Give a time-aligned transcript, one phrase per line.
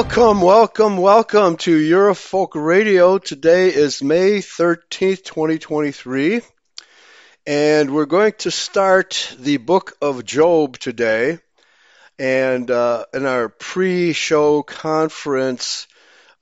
[0.00, 3.18] Welcome, welcome, welcome to Eurofolk Radio.
[3.18, 6.40] Today is May 13th, 2023,
[7.46, 11.38] and we're going to start the book of Job today.
[12.18, 15.86] And uh, in our pre show conference,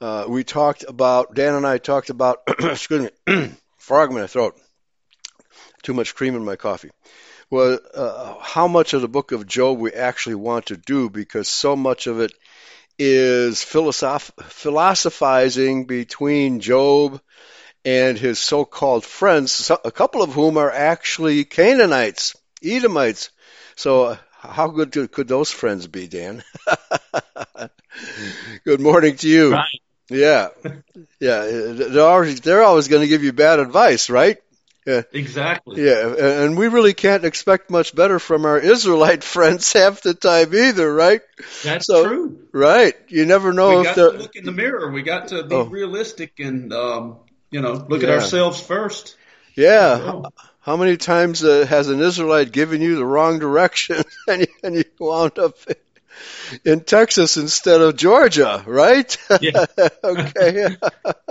[0.00, 4.56] uh, we talked about, Dan and I talked about, excuse me, frog in my throat,
[5.82, 6.90] too much cream in my coffee.
[7.50, 11.48] Well, uh, how much of the book of Job we actually want to do because
[11.48, 12.30] so much of it
[12.98, 17.20] is philosoph- philosophizing between Job
[17.84, 23.30] and his so called friends, a couple of whom are actually Canaanites, Edomites.
[23.76, 26.44] So, uh, how good could those friends be, Dan?
[28.64, 29.52] good morning to you.
[29.52, 29.80] Right.
[30.10, 30.48] Yeah,
[31.20, 31.46] yeah.
[31.46, 34.38] They're always, they're always going to give you bad advice, right?
[34.88, 35.02] Yeah.
[35.12, 35.84] Exactly.
[35.84, 40.54] Yeah, and we really can't expect much better from our Israelite friends half the time
[40.54, 41.20] either, right?
[41.62, 42.46] That's so, true.
[42.52, 42.94] Right.
[43.08, 44.90] You never know if we if got to look in the mirror.
[44.90, 45.64] We got to be oh.
[45.64, 47.18] realistic and um,
[47.50, 48.08] you know look yeah.
[48.08, 49.16] at ourselves first.
[49.54, 49.98] Yeah.
[50.00, 50.30] Oh.
[50.60, 54.74] How many times uh, has an Israelite given you the wrong direction and you, and
[54.74, 55.58] you wound up
[56.64, 59.16] in Texas instead of Georgia, right?
[59.40, 59.66] Yeah.
[60.04, 60.76] okay.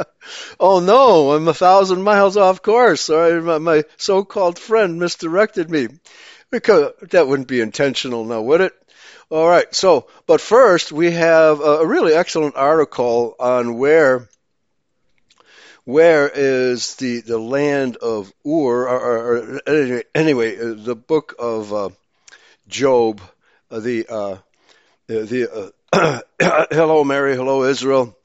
[0.60, 3.10] oh no, I'm a thousand miles off course.
[3.10, 5.88] My, my so-called friend misdirected me.
[6.50, 8.74] Because that wouldn't be intentional now, would it?
[9.30, 9.74] All right.
[9.76, 14.30] So, but first we have a really excellent article on where
[15.84, 21.90] where is the the land of Ur, or, or, or anyway, the book of uh,
[22.68, 23.22] Job,
[23.72, 24.38] uh, the uh,
[25.08, 26.22] the, uh,
[26.70, 28.16] hello Mary, hello Israel.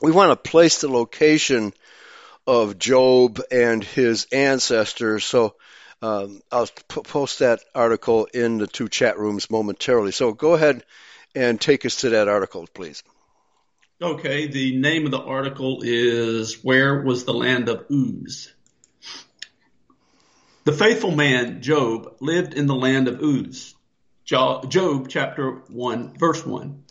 [0.00, 1.72] We want to place the location
[2.46, 5.24] of Job and his ancestors.
[5.24, 5.54] So
[6.02, 10.12] um, I'll p- post that article in the two chat rooms momentarily.
[10.12, 10.84] So go ahead
[11.34, 13.02] and take us to that article, please.
[14.00, 18.52] Okay, the name of the article is Where Was the Land of Uz?
[20.64, 23.71] The faithful man, Job, lived in the land of Uz.
[24.32, 26.84] Job chapter 1, verse 1.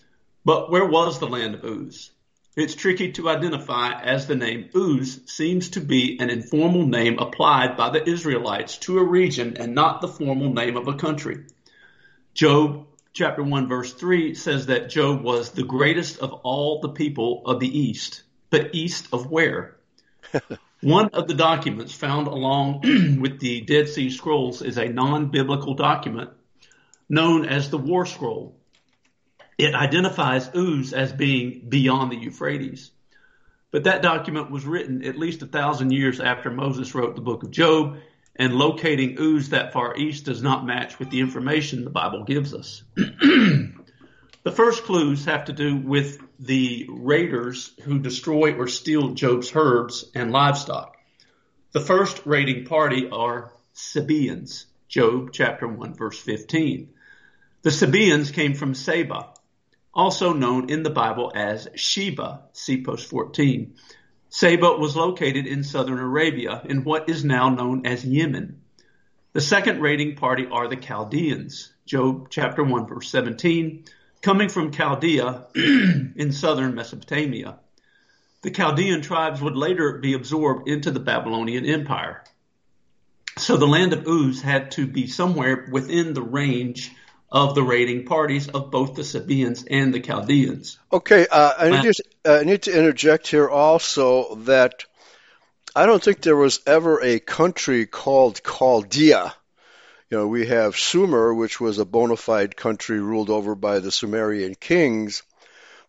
[0.45, 2.11] But where was the land of Uz?
[2.55, 7.77] It's tricky to identify as the name Uz seems to be an informal name applied
[7.77, 11.45] by the Israelites to a region and not the formal name of a country.
[12.35, 17.41] Job chapter 1 verse 3 says that Job was the greatest of all the people
[17.47, 18.21] of the East.
[18.51, 19.77] But east of where?
[20.81, 22.81] One of the documents found along
[23.19, 26.29] with the Dead Sea Scrolls is a non-biblical document
[27.11, 28.55] known as the War Scroll.
[29.57, 32.89] It identifies Uz as being beyond the Euphrates.
[33.69, 37.43] But that document was written at least a thousand years after Moses wrote the book
[37.43, 37.97] of Job,
[38.37, 42.53] and locating Uz that far east does not match with the information the Bible gives
[42.53, 42.81] us.
[42.95, 43.73] the
[44.53, 50.31] first clues have to do with the raiders who destroy or steal Job's herds and
[50.31, 50.95] livestock.
[51.73, 56.93] The first raiding party are Sabaeans, Job chapter 1 verse 15.
[57.63, 59.33] The Sabaeans came from Saba,
[59.93, 63.75] also known in the Bible as Sheba, see post 14.
[64.29, 68.61] Saba was located in southern Arabia in what is now known as Yemen.
[69.33, 73.85] The second raiding party are the Chaldeans, Job chapter 1 verse 17,
[74.23, 77.59] coming from Chaldea in southern Mesopotamia.
[78.41, 82.23] The Chaldean tribes would later be absorbed into the Babylonian Empire.
[83.37, 86.91] So the land of Uz had to be somewhere within the range
[87.31, 90.77] of the raiding parties of both the Sabaeans and the Chaldeans.
[90.91, 94.83] Okay, uh, I, need to, I need to interject here also that
[95.73, 99.33] I don't think there was ever a country called Chaldea.
[100.09, 103.91] You know, we have Sumer, which was a bona fide country ruled over by the
[103.91, 105.23] Sumerian kings.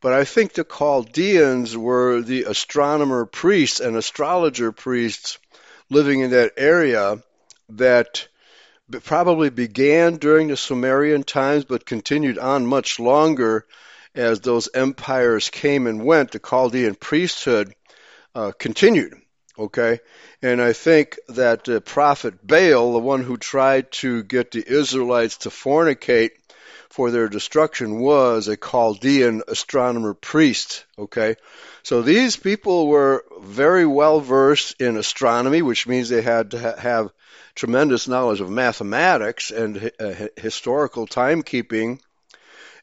[0.00, 5.38] But I think the Chaldeans were the astronomer priests and astrologer priests
[5.90, 7.22] living in that area
[7.70, 8.28] that
[9.00, 13.66] probably began during the Sumerian times but continued on much longer
[14.14, 16.32] as those empires came and went.
[16.32, 17.74] The Chaldean priesthood
[18.34, 19.14] uh, continued.
[19.58, 20.00] Okay,
[20.40, 25.36] and I think that the prophet Baal, the one who tried to get the Israelites
[25.38, 26.30] to fornicate
[26.88, 30.86] for their destruction, was a Chaldean astronomer priest.
[30.98, 31.36] Okay,
[31.82, 36.80] so these people were very well versed in astronomy, which means they had to ha-
[36.80, 37.10] have
[37.54, 42.00] tremendous knowledge of mathematics and uh, historical timekeeping,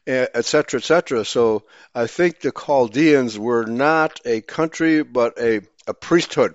[0.06, 1.24] etc., etc.
[1.24, 1.64] So
[1.94, 6.54] I think the Chaldeans were not a country, but a, a priesthood,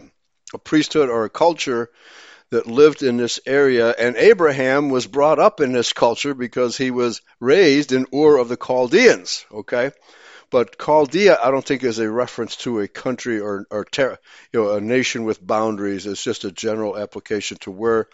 [0.53, 1.89] a priesthood or a culture
[2.51, 3.89] that lived in this area.
[3.91, 8.49] And Abraham was brought up in this culture because he was raised in Ur of
[8.49, 9.45] the Chaldeans.
[9.51, 9.91] Okay.
[10.49, 14.17] But Chaldea, I don't think is a reference to a country or, or ter-
[14.53, 16.05] you know, a nation with boundaries.
[16.05, 18.07] It's just a general application to where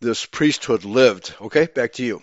[0.00, 1.34] this priesthood lived.
[1.40, 2.22] Okay, back to you.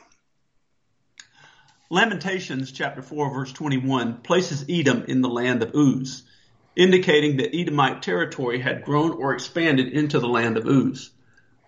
[1.89, 6.23] Lamentations chapter 4 verse 21 places Edom in the land of Uz,
[6.75, 11.11] indicating that Edomite territory had grown or expanded into the land of Uz.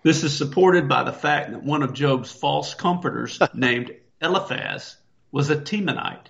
[0.02, 4.96] This is supported by the fact that one of Job's false comforters named Eliphaz
[5.30, 6.26] was a Temanite.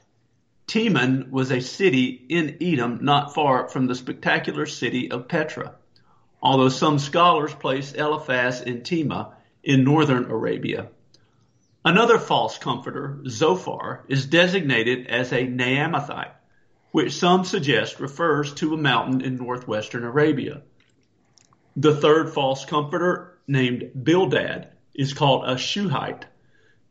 [0.69, 5.77] Teman was a city in Edom not far from the spectacular city of Petra,
[6.43, 9.35] although some scholars place Eliphaz in Tema
[9.65, 10.91] in northern Arabia.
[11.87, 16.33] Another false comforter, Zophar, is designated as a Naamathite,
[16.91, 20.61] which some suggest refers to a mountain in northwestern Arabia.
[21.77, 26.27] The third false comforter, named Bildad, is called a Shuhite.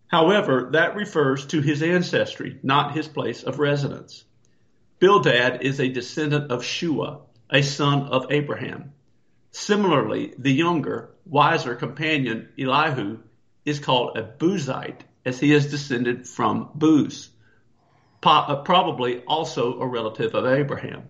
[0.08, 4.24] However, that refers to his ancestry, not his place of residence.
[5.00, 7.20] Bildad is a descendant of Shua,
[7.50, 8.94] a son of Abraham.
[9.52, 13.20] Similarly, the younger, wiser companion Elihu
[13.66, 17.30] is called a Buzite, as he is descended from Buz,
[18.24, 21.10] uh, probably also a relative of Abraham.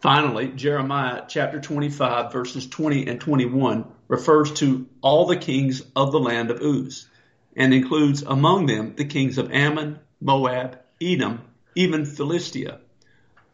[0.00, 6.20] Finally, Jeremiah chapter 25 verses 20 and 21 refers to all the kings of the
[6.20, 7.08] land of Uz
[7.56, 11.40] and includes among them the kings of Ammon, Moab, Edom,
[11.74, 12.80] even Philistia.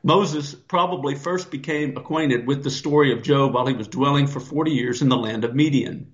[0.03, 4.41] Moses probably first became acquainted with the story of Job while he was dwelling for
[4.41, 6.13] 40 years in the land of Midian.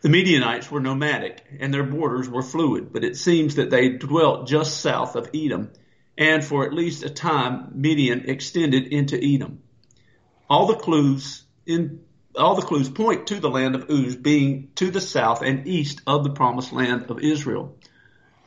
[0.00, 4.48] The Midianites were nomadic and their borders were fluid, but it seems that they dwelt
[4.48, 5.70] just south of Edom,
[6.18, 9.62] and for at least a time Midian extended into Edom.
[10.50, 12.00] All the clues in
[12.36, 16.00] all the clues point to the land of Uz being to the south and east
[16.06, 17.76] of the promised land of Israel.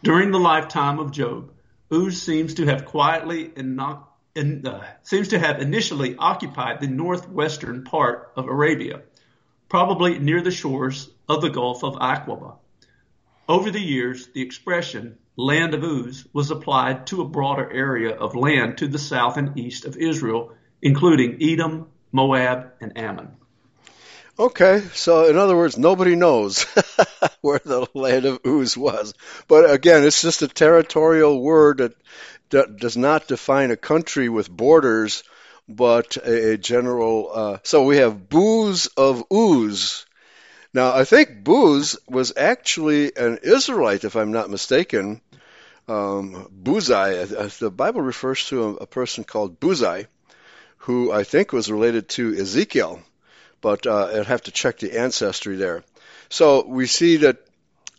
[0.04, 1.51] During the lifetime of Job,
[1.92, 8.31] Uz seems to have quietly and uh, seems to have initially occupied the northwestern part
[8.35, 9.02] of Arabia
[9.69, 12.56] probably near the shores of the Gulf of Aqaba.
[13.50, 18.35] Over the years, the expression land of Uz was applied to a broader area of
[18.35, 23.35] land to the south and east of Israel, including Edom, Moab, and Ammon.
[24.40, 26.64] Okay, so in other words, nobody knows
[27.42, 29.14] where the land of Uz was.
[29.48, 31.94] But again, it's just a territorial word that,
[32.52, 35.24] that does not define a country with borders
[35.68, 37.32] but a, a general.
[37.34, 40.06] Uh, so we have Booz of Uz.
[40.74, 45.22] Now, I think Booz was actually an Israelite, if I'm not mistaken.
[45.88, 50.08] Um, Buzai, uh, the Bible refers to a, a person called Buzai,
[50.80, 53.02] who I think was related to Ezekiel,
[53.61, 55.83] but uh, I'd have to check the ancestry there.
[56.30, 57.37] So we see that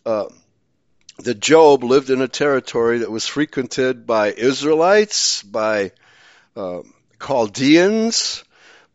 [0.05, 0.25] uh,
[1.19, 5.91] that Job lived in a territory that was frequented by Israelites, by
[6.55, 6.81] uh,
[7.21, 8.43] Chaldeans,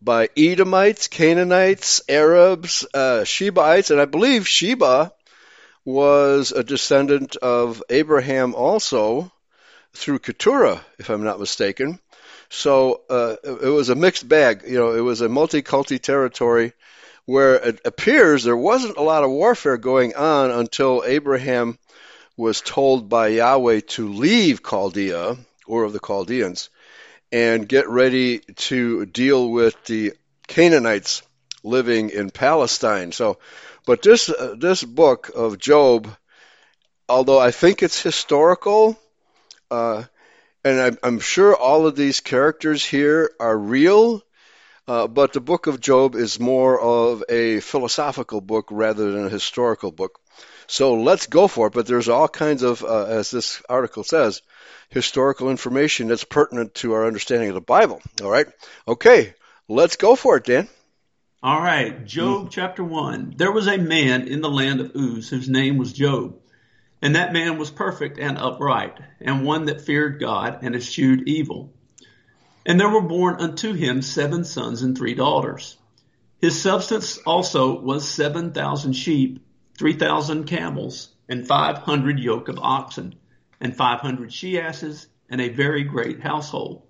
[0.01, 5.13] by Edomites, Canaanites, Arabs, uh, Shebaites, and I believe Sheba
[5.85, 9.31] was a descendant of Abraham also
[9.93, 12.01] through Keturah, if I'm not mistaken.
[12.55, 14.63] So uh, it was a mixed bag.
[14.67, 16.73] You know, it was a multi-culti territory
[17.27, 21.79] where it appears there wasn't a lot of warfare going on until Abraham
[22.37, 26.71] was told by Yahweh to leave Chaldea, or of the Chaldeans,
[27.33, 30.13] and get ready to deal with the
[30.47, 31.23] Canaanites
[31.63, 33.13] living in Palestine.
[33.13, 33.39] So,
[33.87, 36.09] but this uh, this book of Job,
[37.09, 38.99] although I think it's historical,
[39.71, 40.05] uh,
[40.65, 44.23] and I'm, I'm, sure all of these characters here are real,
[44.89, 49.31] uh, but the book of Job is more of a philosophical book rather than a
[49.31, 50.19] historical book.
[50.67, 51.73] So let's go for it.
[51.73, 54.43] But there's all kinds of, uh, as this article says,
[54.89, 58.01] historical information that's pertinent to our understanding of the Bible.
[58.23, 58.47] All right.
[58.89, 59.35] Okay.
[59.69, 60.69] Let's go for it, Dan.
[61.43, 62.05] All right.
[62.05, 62.51] Job mm.
[62.51, 63.35] chapter 1.
[63.37, 66.39] There was a man in the land of Uz whose name was Job.
[67.03, 71.73] And that man was perfect and upright, and one that feared God and eschewed evil.
[72.65, 75.77] And there were born unto him seven sons and three daughters.
[76.41, 79.45] His substance also was seven thousand sheep,
[79.77, 83.15] three thousand camels, and five hundred yoke of oxen
[83.65, 86.83] and 500 she asses and a very great household,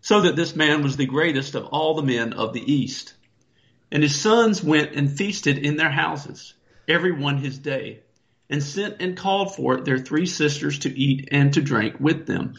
[0.00, 3.14] so that this man was the greatest of all the men of the east.
[3.92, 6.54] And his sons went and feasted in their houses,
[6.88, 8.00] every one his day,
[8.50, 12.54] and sent and called for their three sisters to eat and to drink with them.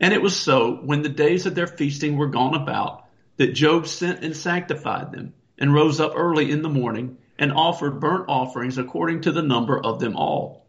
[0.00, 3.86] And it was so, when the days of their feasting were gone about, that Job
[3.86, 8.78] sent and sanctified them, and rose up early in the morning, and offered burnt offerings
[8.78, 10.66] according to the number of them all.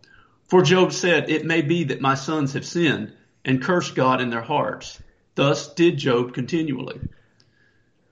[0.47, 3.13] For Job said, It may be that my sons have sinned
[3.45, 4.99] and cursed God in their hearts.
[5.35, 6.99] Thus did Job continually.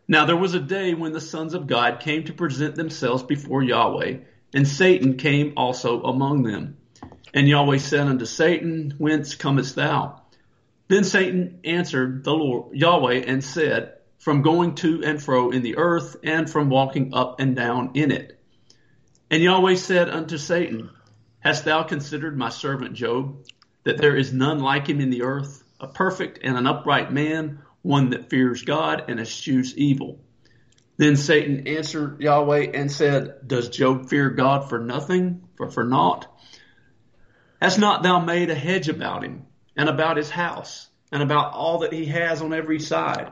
[0.07, 3.63] Now there was a day when the sons of God came to present themselves before
[3.63, 4.19] Yahweh,
[4.53, 6.77] and Satan came also among them.
[7.33, 10.21] And Yahweh said unto Satan, Whence comest thou?
[10.87, 15.77] Then Satan answered the Lord Yahweh and said, From going to and fro in the
[15.77, 18.39] earth, and from walking up and down in it.
[19.29, 20.89] And Yahweh said unto Satan,
[21.39, 23.45] Hast thou considered my servant Job,
[23.83, 27.59] that there is none like him in the earth, a perfect and an upright man,
[27.81, 30.19] one that fears God and eschews evil?
[30.97, 36.27] Then Satan answered Yahweh and said, Does Job fear God for nothing, for for naught?
[37.61, 41.79] Hast not thou made a hedge about him, and about his house, and about all
[41.79, 43.31] that he has on every side?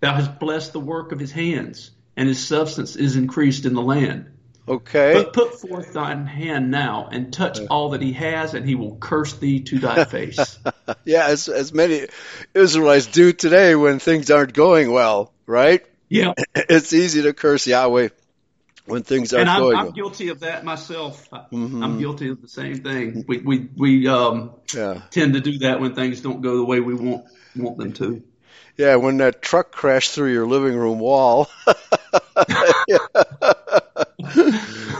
[0.00, 3.82] Thou hast blessed the work of his hands, and his substance is increased in the
[3.82, 4.30] land.
[4.68, 5.14] Okay.
[5.14, 8.96] But put forth thine hand now, and touch all that he has, and he will
[8.96, 10.58] curse thee to thy face.
[11.04, 12.06] yeah, as, as many
[12.54, 15.84] Israelites do today when things aren't going well, right?
[16.12, 16.34] Yeah.
[16.54, 18.10] It's easy to curse Yahweh
[18.84, 21.28] when things aren't and I'm, going I'm guilty of that myself.
[21.30, 21.82] Mhm.
[21.82, 23.24] I'm guilty of the same thing.
[23.26, 25.00] We we we um, Yeah.
[25.10, 27.24] tend to do that when things don't go the way we want
[27.56, 28.22] want them to.
[28.76, 31.48] Yeah, when that truck crashed through your living room wall.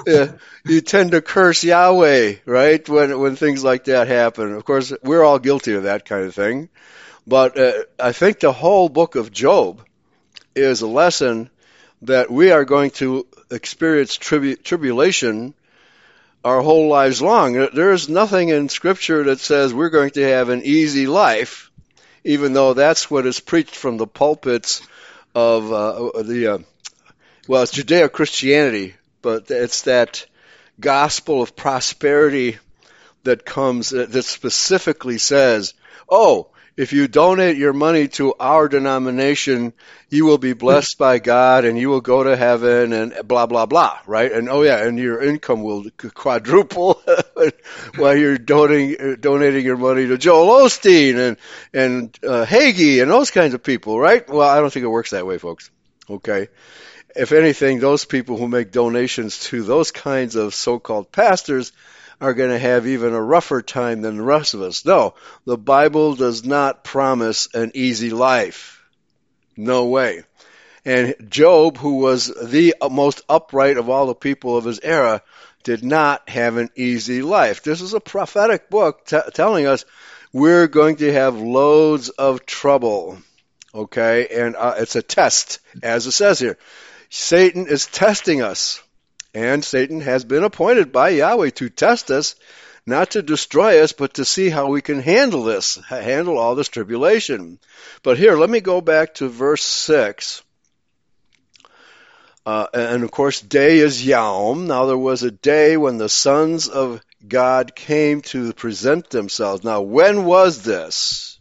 [0.07, 0.33] yeah,
[0.65, 2.89] you tend to curse Yahweh, right?
[2.89, 4.53] When when things like that happen.
[4.55, 6.69] Of course, we're all guilty of that kind of thing.
[7.27, 9.85] But uh, I think the whole book of Job
[10.55, 11.51] is a lesson
[12.03, 15.55] that we are going to experience tribu- tribulation
[16.45, 17.53] our whole lives long.
[17.53, 21.71] There is nothing in Scripture that says we're going to have an easy life,
[22.25, 24.83] even though that's what is preached from the pulpits
[25.35, 26.59] of uh, the, uh,
[27.47, 30.27] well, it's Judeo Christianity, but it's that
[30.81, 32.59] gospel of prosperity
[33.23, 35.75] that comes, that specifically says,
[36.09, 39.73] oh, if you donate your money to our denomination,
[40.09, 43.67] you will be blessed by God and you will go to heaven and blah, blah,
[43.67, 44.33] blah, right?
[44.33, 47.03] And oh yeah, and your income will quadruple
[47.97, 51.37] while you're donating, donating your money to Joel Osteen and,
[51.75, 54.27] and, uh, Hagee and those kinds of people, right?
[54.29, 55.71] Well, I don't think it works that way, folks.
[56.09, 56.49] Okay.
[57.15, 61.73] If anything, those people who make donations to those kinds of so-called pastors
[62.23, 64.85] are going to have even a rougher time than the rest of us.
[64.85, 65.15] No,
[65.45, 68.81] the Bible does not promise an easy life.
[69.57, 70.23] No way.
[70.85, 75.21] And Job, who was the most upright of all the people of his era,
[75.65, 77.65] did not have an easy life.
[77.65, 79.85] This is a prophetic book t- telling us
[80.33, 83.19] we're going to have loads of trouble.
[83.75, 86.57] Okay, and uh, it's a test, as it says here.
[87.11, 88.81] Satan is testing us.
[89.35, 92.35] And Satan has been appointed by Yahweh to test us,
[92.85, 96.69] not to destroy us, but to see how we can handle this, handle all this
[96.69, 97.59] tribulation.
[98.03, 100.43] But here, let me go back to verse 6.
[102.45, 104.67] Uh, and of course, day is Yom.
[104.67, 109.63] Now, there was a day when the sons of God came to present themselves.
[109.63, 111.39] Now, when was this?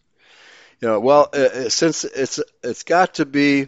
[0.79, 3.67] You know, well, uh, since it's it's got to be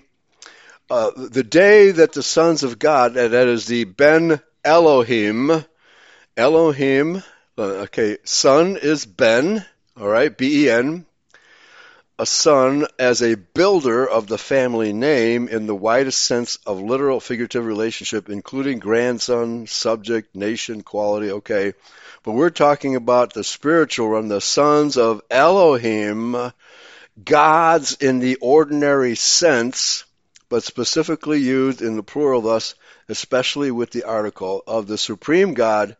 [0.89, 5.65] uh, the day that the sons of God, that is the Ben Elohim,
[6.35, 7.23] Elohim,
[7.57, 9.65] uh, okay, son is Ben,
[9.99, 11.05] all right, B E N,
[12.19, 17.19] a son as a builder of the family name in the widest sense of literal
[17.19, 21.73] figurative relationship, including grandson, subject, nation, quality, okay.
[22.23, 26.51] But we're talking about the spiritual realm, the sons of Elohim,
[27.23, 30.05] gods in the ordinary sense
[30.53, 32.75] but specifically used in the plural thus,
[33.09, 35.97] especially with the article of the supreme God,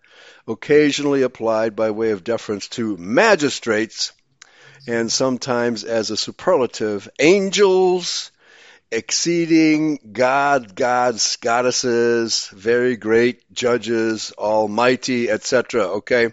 [0.48, 4.12] occasionally applied by way of deference to magistrates,
[4.88, 8.30] and sometimes as a superlative, angels,
[8.92, 15.82] exceeding God, gods, goddesses, very great judges, almighty, etc.
[15.98, 16.30] Okay?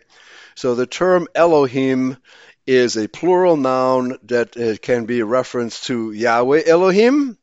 [0.57, 2.19] So the term Elohim
[2.67, 7.39] is a plural noun that uh, can be a reference to Yahweh Elohim,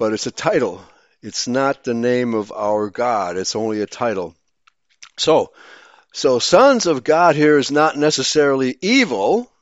[0.00, 0.82] but it's a title.
[1.20, 3.36] It's not the name of our God.
[3.36, 4.34] It's only a title.
[5.18, 5.52] So,
[6.10, 9.52] so sons of God here is not necessarily evil,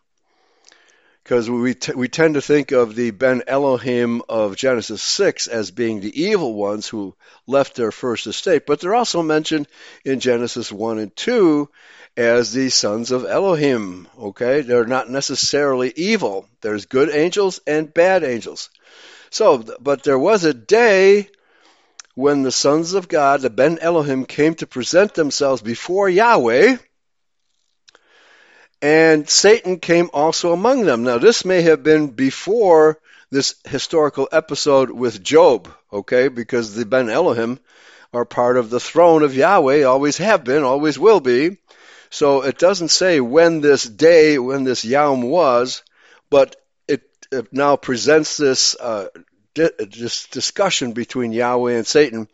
[1.25, 5.73] because we t- we tend to think of the Ben Elohim of Genesis 6 as
[5.73, 7.16] being the evil ones who
[7.49, 9.66] left their first estate, but they're also mentioned
[10.04, 11.68] in Genesis 1 and 2
[12.16, 14.07] as the sons of Elohim.
[14.16, 16.49] Okay, they're not necessarily evil.
[16.61, 18.71] There's good angels and bad angels.
[19.30, 21.28] So, but there was a day
[22.14, 26.76] when the sons of God, the Ben Elohim, came to present themselves before Yahweh,
[28.80, 31.04] and Satan came also among them.
[31.04, 32.99] Now, this may have been before
[33.30, 37.61] this historical episode with Job, okay, because the Ben Elohim
[38.12, 41.58] are part of the throne of Yahweh, always have been, always will be.
[42.11, 45.82] So it doesn't say when this day, when this Yom was,
[46.30, 46.56] but
[47.52, 49.08] now presents this, uh,
[49.54, 52.28] this discussion between Yahweh and Satan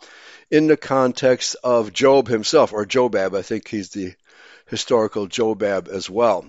[0.51, 3.37] in the context of Job himself, or Jobab.
[3.37, 4.15] I think he's the
[4.67, 6.45] historical Jobab as well.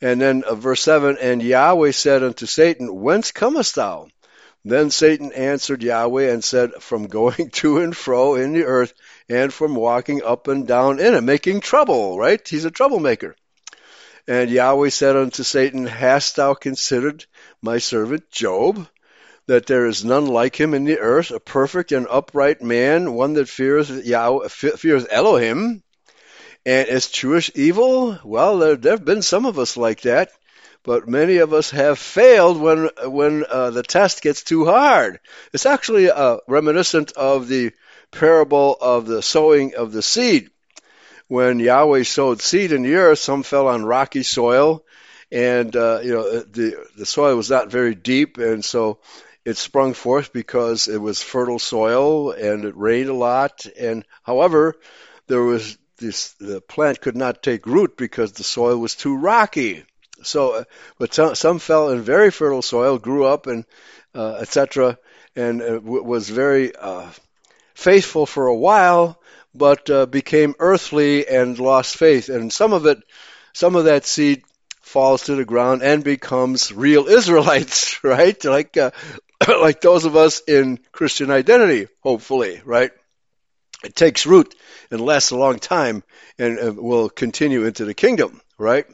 [0.00, 4.08] And then uh, verse 7 And Yahweh said unto Satan, Whence comest thou?
[4.64, 8.94] Then Satan answered Yahweh and said, From going to and fro in the earth,
[9.28, 12.46] and from walking up and down in it, making trouble, right?
[12.46, 13.36] He's a troublemaker.
[14.26, 17.26] And Yahweh said unto Satan, Hast thou considered
[17.60, 18.88] my servant Job,
[19.46, 23.34] that there is none like him in the earth, a perfect and upright man, one
[23.34, 25.82] that fears Yahweh, fears Elohim,
[26.64, 28.18] and eschews evil?
[28.24, 30.30] Well, there, there have been some of us like that
[30.84, 35.18] but many of us have failed when when uh, the test gets too hard.
[35.52, 37.72] It's actually uh, reminiscent of the
[38.10, 40.50] parable of the sowing of the seed.
[41.34, 44.84] When Yahweh sowed seed in the earth, some fell on rocky soil,
[45.32, 49.00] and uh, you know the the soil was not very deep, and so
[49.44, 53.66] it sprung forth because it was fertile soil and it rained a lot.
[53.76, 54.76] And however,
[55.26, 59.82] there was this the plant could not take root because the soil was too rocky.
[60.22, 60.64] So, uh,
[61.00, 63.64] but some, some fell in very fertile soil, grew up, and
[64.14, 64.98] uh, etc.,
[65.34, 67.10] and uh, was very uh,
[67.74, 69.18] faithful for a while,
[69.54, 72.28] but uh, became earthly and lost faith.
[72.28, 72.98] And some of it,
[73.52, 74.42] some of that seed
[74.82, 78.42] falls to the ground and becomes real Israelites, right?
[78.44, 78.90] Like uh,
[79.48, 82.90] like those of us in Christian identity, hopefully, right?
[83.82, 84.54] It takes root
[84.90, 86.02] and lasts a long time
[86.38, 88.86] and uh, will continue into the kingdom, right?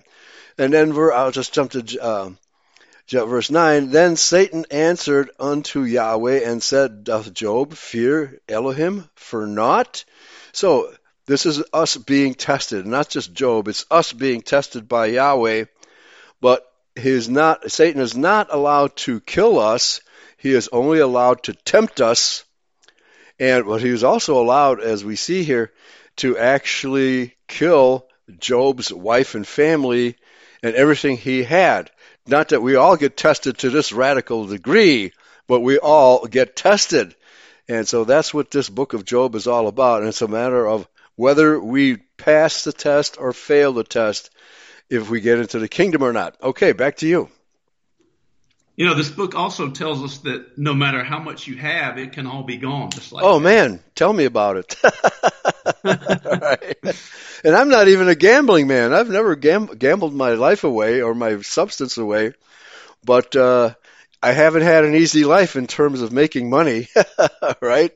[0.58, 2.30] And then I'll just jump to uh,
[3.10, 3.90] verse 9.
[3.90, 10.04] Then Satan answered unto Yahweh and said, Doth Job fear Elohim for naught?
[10.52, 10.92] So
[11.26, 13.68] this is us being tested, not just Job.
[13.68, 15.66] It's us being tested by Yahweh.
[16.40, 20.00] But is not, Satan is not allowed to kill us.
[20.36, 22.44] He is only allowed to tempt us.
[23.38, 25.72] And but he was also allowed, as we see here,
[26.16, 28.06] to actually kill
[28.38, 30.16] Job's wife and family
[30.62, 31.90] and everything he had.
[32.26, 35.12] Not that we all get tested to this radical degree,
[35.46, 37.14] but we all get tested.
[37.70, 40.00] And so that's what this book of Job is all about.
[40.00, 44.30] And it's a matter of whether we pass the test or fail the test
[44.88, 46.36] if we get into the kingdom or not.
[46.42, 47.28] Okay, back to you.
[48.74, 52.10] You know, this book also tells us that no matter how much you have, it
[52.10, 52.90] can all be gone.
[52.90, 53.44] Just like oh that.
[53.44, 54.74] man, tell me about it.
[55.84, 56.76] right.
[57.44, 58.92] And I'm not even a gambling man.
[58.92, 62.32] I've never gam- gambled my life away or my substance away,
[63.04, 63.74] but uh,
[64.22, 66.88] I haven't had an easy life in terms of making money.
[67.60, 67.92] right.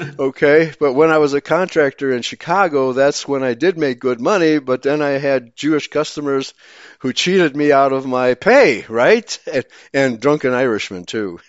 [0.18, 4.20] okay, but when I was a contractor in Chicago, that's when I did make good
[4.20, 6.54] money, but then I had Jewish customers
[7.00, 9.38] who cheated me out of my pay, right?
[9.50, 11.40] And, and drunken Irishmen too.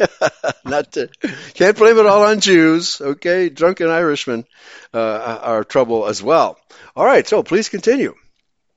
[0.66, 1.10] Not to,
[1.54, 3.50] can't blame it all on Jews, okay?
[3.50, 4.46] Drunken Irishmen
[4.94, 6.58] uh, are trouble as well.
[6.96, 8.16] All right, so please continue.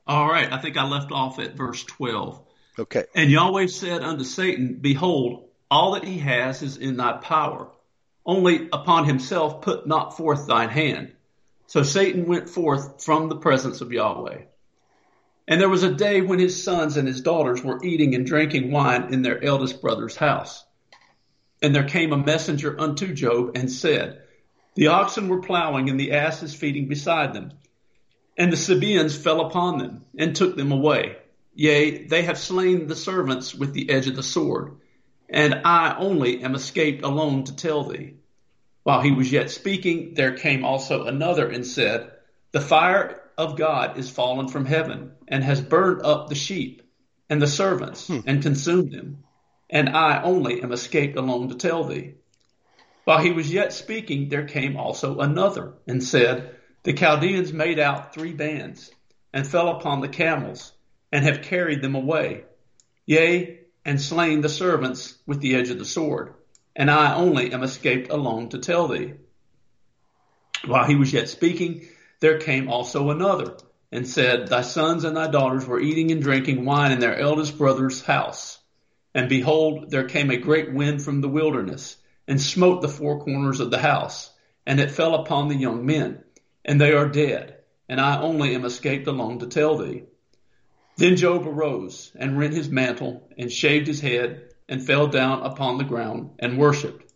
[0.07, 2.39] All right, I think I left off at verse 12.
[2.79, 3.05] Okay.
[3.15, 7.71] And Yahweh said unto Satan, Behold, all that he has is in thy power
[8.27, 11.13] only upon himself put not forth thine hand.
[11.67, 14.43] So Satan went forth from the presence of Yahweh.
[15.47, 18.71] And there was a day when his sons and his daughters were eating and drinking
[18.71, 20.65] wine in their eldest brother's house.
[21.63, 24.23] And there came a messenger unto Job and said,
[24.75, 27.53] The oxen were plowing and the asses feeding beside them.
[28.39, 31.17] And the Sabaeans fell upon them and took them away.
[31.55, 34.77] Yea, they have slain the servants with the edge of the sword
[35.29, 38.15] and I only am escaped alone to tell thee.
[38.83, 42.13] While he was yet speaking, there came also another and said,
[42.53, 46.83] The fire of God is fallen from heaven, and has burned up the sheep
[47.31, 48.21] and the servants, hmm.
[48.27, 49.25] and consumed them.
[49.71, 52.15] And I only am escaped alone to tell thee.
[53.05, 58.15] While he was yet speaking, there came also another and said, The Chaldeans made out
[58.15, 58.91] three bands,
[59.33, 60.74] and fell upon the camels,
[61.15, 62.43] and have carried them away.
[63.07, 66.35] Yea, and slain the servants with the edge of the sword,
[66.75, 69.15] and I only am escaped alone to tell thee.
[70.67, 71.87] While he was yet speaking,
[72.19, 73.57] there came also another,
[73.93, 77.57] and said, Thy sons and thy daughters were eating and drinking wine in their eldest
[77.59, 78.59] brother's house.
[79.15, 81.97] And behold, there came a great wind from the wilderness,
[82.27, 84.33] and smote the four corners of the house,
[84.67, 86.25] and it fell upon the young men,
[86.65, 90.07] and they are dead, and I only am escaped alone to tell thee.
[90.97, 95.79] Then Job arose and rent his mantle and shaved his head and fell down upon
[95.79, 97.13] the ground and worshipped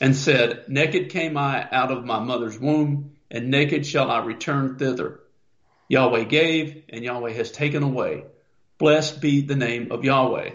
[0.00, 4.76] and said, Naked came I out of my mother's womb and naked shall I return
[4.76, 5.20] thither.
[5.88, 8.24] Yahweh gave and Yahweh has taken away.
[8.78, 10.50] Blessed be the name of Yahweh.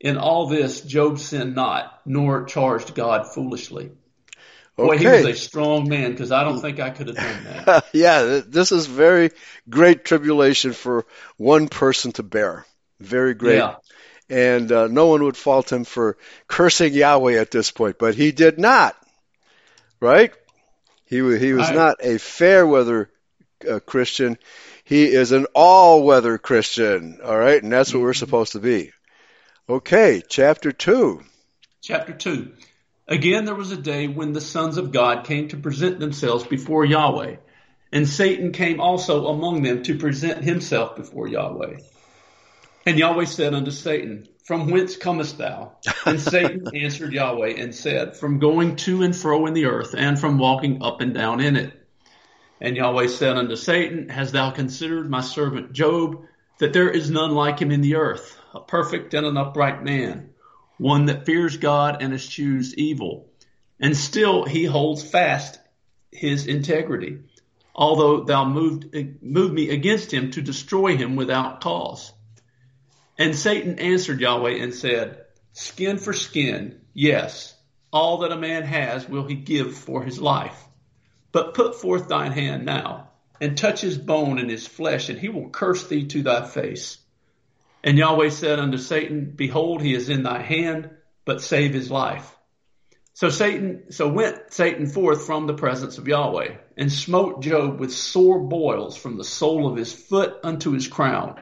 [0.00, 3.90] In all this, Job sinned not, nor charged God foolishly.
[4.78, 4.98] Boy, Okay.
[5.20, 7.86] he was a strong man because I don't think I could have done that.
[7.92, 9.32] yeah, this is very
[9.68, 11.04] great tribulation for
[11.36, 12.64] one person to bear.
[13.00, 13.56] Very great.
[13.56, 13.74] Yeah.
[14.30, 18.30] And uh, no one would fault him for cursing Yahweh at this point, but he
[18.30, 18.96] did not.
[20.00, 20.32] Right?
[21.06, 21.74] He he was Right.
[21.74, 23.10] not a fair weather
[23.68, 24.38] uh, Christian.
[24.84, 27.18] He is an all weather Christian.
[27.24, 28.92] All right, and that's what we're supposed to be.
[29.68, 31.22] Okay, chapter two.
[31.82, 32.52] Chapter 2.
[33.08, 36.84] Again, there was a day when the sons of God came to present themselves before
[36.84, 37.36] Yahweh,
[37.90, 41.78] and Satan came also among them to present himself before Yahweh.
[42.84, 45.72] And Yahweh said unto Satan, From whence comest thou?
[46.04, 50.20] And Satan answered Yahweh and said, From going to and fro in the earth, and
[50.20, 51.72] from walking up and down in it.
[52.60, 56.24] And Yahweh said unto Satan, Hast thou considered my servant Job,
[56.58, 60.27] that there is none like him in the earth, a perfect and an upright man,
[60.78, 63.30] one that fears God and eschews evil.
[63.78, 65.58] And still he holds fast
[66.10, 67.18] his integrity,
[67.74, 72.12] although thou moved, moved me against him to destroy him without cause.
[73.18, 77.54] And Satan answered Yahweh and said, Skin for skin, yes,
[77.92, 80.64] all that a man has will he give for his life.
[81.32, 83.10] But put forth thine hand now,
[83.40, 86.98] and touch his bone and his flesh, and he will curse thee to thy face.
[87.82, 90.90] And Yahweh said unto Satan, Behold, he is in thy hand,
[91.24, 92.34] but save his life.
[93.14, 97.92] So Satan, so went Satan forth from the presence of Yahweh, and smote Job with
[97.92, 101.40] sore boils from the sole of his foot unto his crown.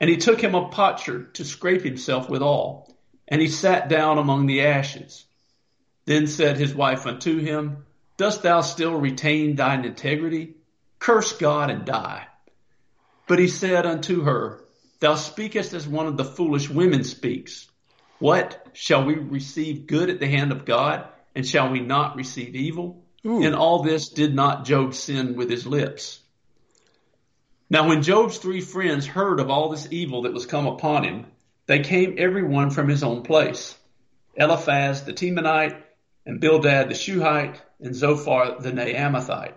[0.00, 2.94] And he took him a potsherd to scrape himself withal,
[3.26, 5.24] and he sat down among the ashes.
[6.04, 10.56] Then said his wife unto him, Dost thou still retain thine integrity?
[10.98, 12.26] Curse God and die.
[13.26, 14.63] But he said unto her,
[15.04, 17.68] Thou speakest as one of the foolish women speaks.
[18.20, 18.68] What?
[18.72, 23.04] Shall we receive good at the hand of God, and shall we not receive evil?
[23.26, 23.42] Ooh.
[23.42, 26.20] In all this did not Job sin with his lips.
[27.68, 31.26] Now when Job's three friends heard of all this evil that was come upon him,
[31.66, 33.76] they came every one from his own place.
[34.36, 35.82] Eliphaz the Temanite,
[36.24, 39.52] and Bildad the Shuhite, and Zophar the Naamathite.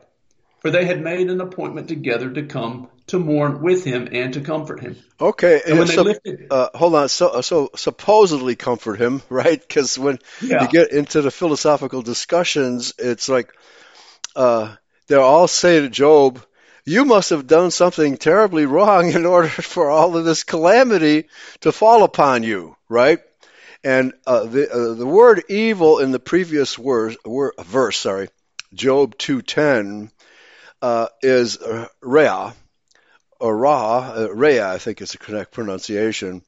[0.60, 4.42] For they had made an appointment together to come to mourn with him and to
[4.42, 4.98] comfort him.
[5.20, 7.10] Okay, And they so, lifted, uh, hold on.
[7.10, 9.60] So, so supposedly comfort him, right?
[9.60, 13.52] Because when yeah, you get into the philosophical discussions, it's like
[14.36, 14.76] uh,
[15.08, 16.44] they'll all say to Job,
[16.86, 21.30] "You must have done something terribly wrong in order for all of this calamity
[21.62, 23.20] to fall upon you," right?
[23.84, 28.30] And uh, the uh, the word evil in the previous word, word, verse, sorry,
[28.74, 30.12] Job two ten,
[30.82, 32.52] uh, is uh, rea,
[33.42, 36.42] ra, uh, rea, I think is the correct pronunciation,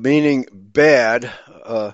[0.00, 1.30] meaning bad.
[1.64, 1.92] Uh,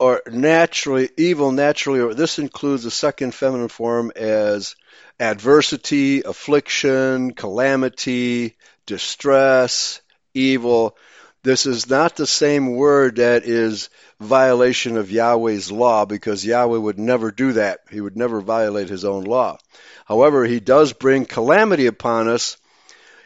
[0.00, 4.76] or naturally evil naturally or this includes the second feminine form as
[5.18, 10.00] adversity affliction calamity distress
[10.34, 10.96] evil
[11.42, 16.98] this is not the same word that is violation of Yahweh's law because Yahweh would
[16.98, 19.58] never do that he would never violate his own law
[20.06, 22.56] however he does bring calamity upon us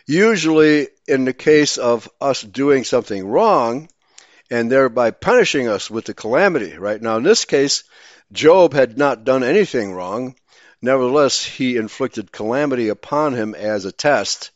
[0.06, 3.88] usually in the case of us doing something wrong
[4.50, 7.00] and thereby punishing us with the calamity, right?
[7.00, 7.84] Now, in this case,
[8.32, 10.34] Job had not done anything wrong.
[10.82, 14.50] Nevertheless, he inflicted calamity upon him as a test,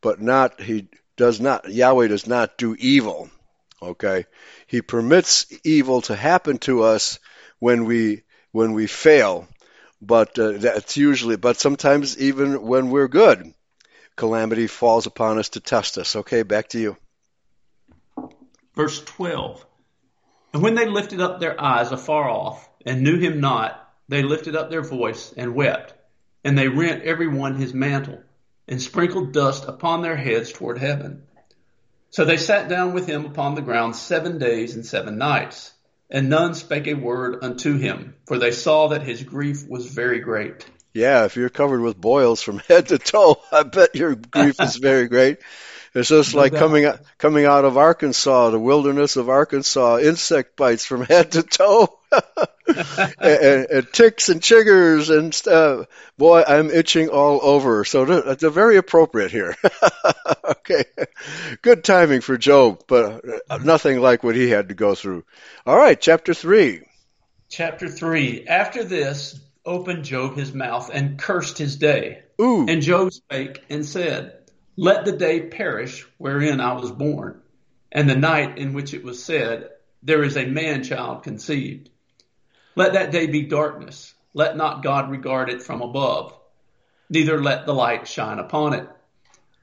[0.00, 0.86] but not, he
[1.20, 3.28] does not, Yahweh does not do evil,
[3.82, 4.24] okay?
[4.66, 7.18] He permits evil to happen to us
[7.58, 9.46] when we, when we fail,
[10.00, 13.52] but uh, that's usually, but sometimes even when we're good,
[14.16, 16.16] calamity falls upon us to test us.
[16.16, 16.96] Okay, back to you.
[18.74, 19.66] verse 12.
[20.54, 24.56] And when they lifted up their eyes afar off and knew him not, they lifted
[24.56, 25.92] up their voice and wept.
[26.44, 28.22] And they rent every one his mantle
[28.70, 31.24] and sprinkled dust upon their heads toward heaven.
[32.10, 35.72] So they sat down with him upon the ground seven days and seven nights.
[36.08, 40.18] And none spake a word unto him, for they saw that his grief was very
[40.20, 40.66] great.
[40.92, 44.76] Yeah, if you're covered with boils from head to toe, I bet your grief is
[44.80, 45.38] very great.
[45.94, 51.02] It's just like coming coming out of Arkansas, the wilderness of Arkansas, insect bites from
[51.04, 51.99] head to toe.
[53.18, 55.86] and, and, ticks and chiggers and stuff.
[56.16, 57.84] Boy, I'm itching all over.
[57.84, 59.56] So they're very appropriate here.
[60.44, 60.84] okay.
[61.62, 63.66] Good timing for Job, but uh, mm-hmm.
[63.66, 65.24] nothing like what he had to go through.
[65.66, 66.82] All right, chapter 3.
[67.48, 68.46] Chapter 3.
[68.46, 72.22] After this, opened Job his mouth and cursed his day.
[72.40, 72.66] Ooh.
[72.68, 74.34] And Job spake and said,
[74.76, 77.42] Let the day perish wherein I was born,
[77.92, 79.70] and the night in which it was said,
[80.02, 81.90] There is a man child conceived.
[82.76, 84.14] Let that day be darkness.
[84.32, 86.34] Let not God regard it from above,
[87.08, 88.88] neither let the light shine upon it.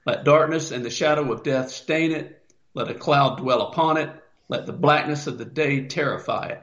[0.04, 2.42] Let darkness and the shadow of death stain it.
[2.74, 4.10] Let a cloud dwell upon it.
[4.48, 6.62] Let the blackness of the day terrify it.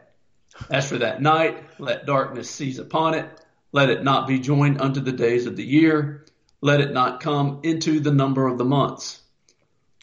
[0.70, 3.28] As for that night, let darkness seize upon it.
[3.72, 6.26] Let it not be joined unto the days of the year.
[6.62, 9.22] Let it not come into the number of the months.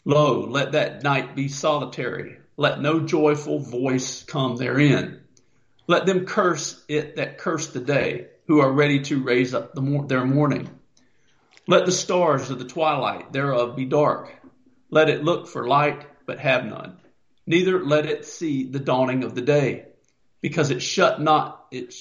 [0.05, 2.37] Lo, let that night be solitary.
[2.55, 5.22] Let no joyful voice come therein.
[5.87, 10.05] Let them curse it that curse the day, who are ready to raise up the,
[10.07, 10.69] their mourning.
[11.67, 14.33] Let the stars of the twilight thereof be dark.
[14.89, 16.97] Let it look for light, but have none.
[17.45, 19.85] Neither let it see the dawning of the day
[20.41, 21.93] because it shut not it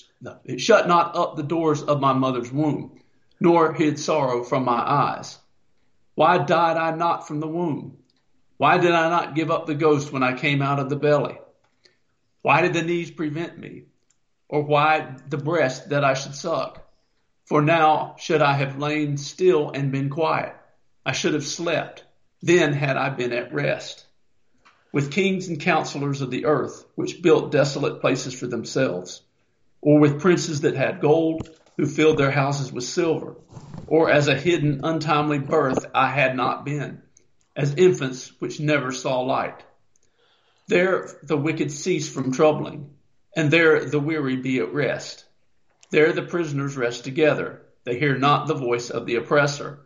[0.59, 3.01] shut not up the doors of my mother's womb,
[3.41, 5.39] nor hid sorrow from my eyes.
[6.15, 7.99] Why died I not from the womb?
[8.59, 11.39] Why did I not give up the ghost when I came out of the belly?
[12.43, 13.85] Why did the knees prevent me?
[14.49, 16.87] Or why the breast that I should suck?
[17.47, 20.55] For now should I have lain still and been quiet.
[21.07, 22.05] I should have slept.
[22.43, 24.07] Then had I been at rest
[24.93, 29.23] with kings and counselors of the earth, which built desolate places for themselves,
[29.81, 33.37] or with princes that had gold, who filled their houses with silver,
[33.87, 37.01] or as a hidden, untimely birth I had not been,
[37.57, 39.63] as infants which never saw light.
[40.69, 42.91] There the wicked cease from troubling,
[43.37, 45.25] and there the weary be at rest.
[45.91, 49.81] There the prisoners rest together, they hear not the voice of the oppressor.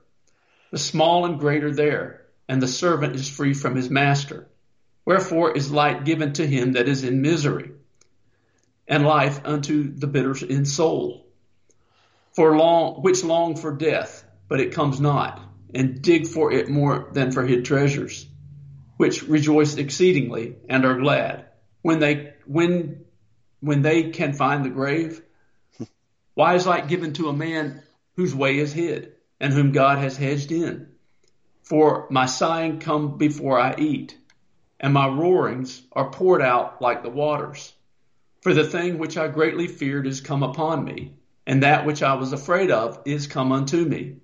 [0.71, 4.49] The small and great are there, and the servant is free from his master.
[5.05, 7.71] Wherefore is light given to him that is in misery,
[8.87, 11.27] and life unto the bitter in soul.
[12.35, 15.41] For long, which long for death, but it comes not,
[15.73, 18.27] and dig for it more than for hid treasures,
[18.97, 21.47] which rejoice exceedingly and are glad
[21.83, 23.05] when they when
[23.61, 25.23] when they can find the grave.
[26.35, 27.83] Why is light given to a man
[28.17, 30.89] whose way is hid, and whom God has hedged in?
[31.63, 34.17] For my sighing come before I eat
[34.79, 37.73] and my roarings are poured out like the waters.
[38.43, 41.15] For the thing which I greatly feared is come upon me,
[41.47, 44.17] and that which I was afraid of is come unto me.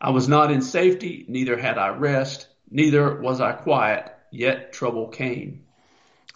[0.00, 5.08] I was not in safety, neither had I rest, neither was I quiet, yet trouble
[5.08, 5.64] came.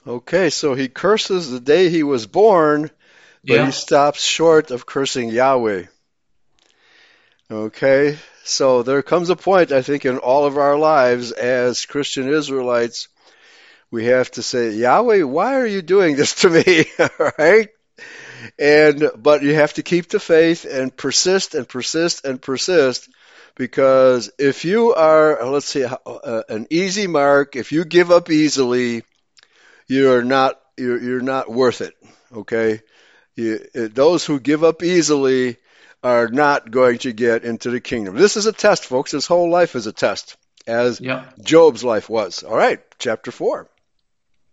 [0.07, 2.91] Okay, so he curses the day he was born,
[3.45, 3.67] but yeah.
[3.67, 5.85] he stops short of cursing Yahweh.
[7.51, 12.29] Okay, so there comes a point, I think, in all of our lives as Christian
[12.29, 13.09] Israelites
[13.91, 16.85] we have to say, Yahweh, why are you doing this to me?
[17.39, 17.69] right?
[18.59, 23.09] And, but you have to keep the faith and persist and persist and persist
[23.59, 29.03] because if you are, let's say, uh, an easy mark, if you give up easily,
[29.89, 31.95] you're not, you're, you're not worth it.
[32.33, 32.81] Okay?
[33.35, 35.57] You, those who give up easily
[36.03, 38.15] are not going to get into the kingdom.
[38.15, 39.11] This is a test, folks.
[39.11, 41.35] His whole life is a test, as yep.
[41.43, 42.45] Job's life was.
[42.45, 43.69] All right, chapter 4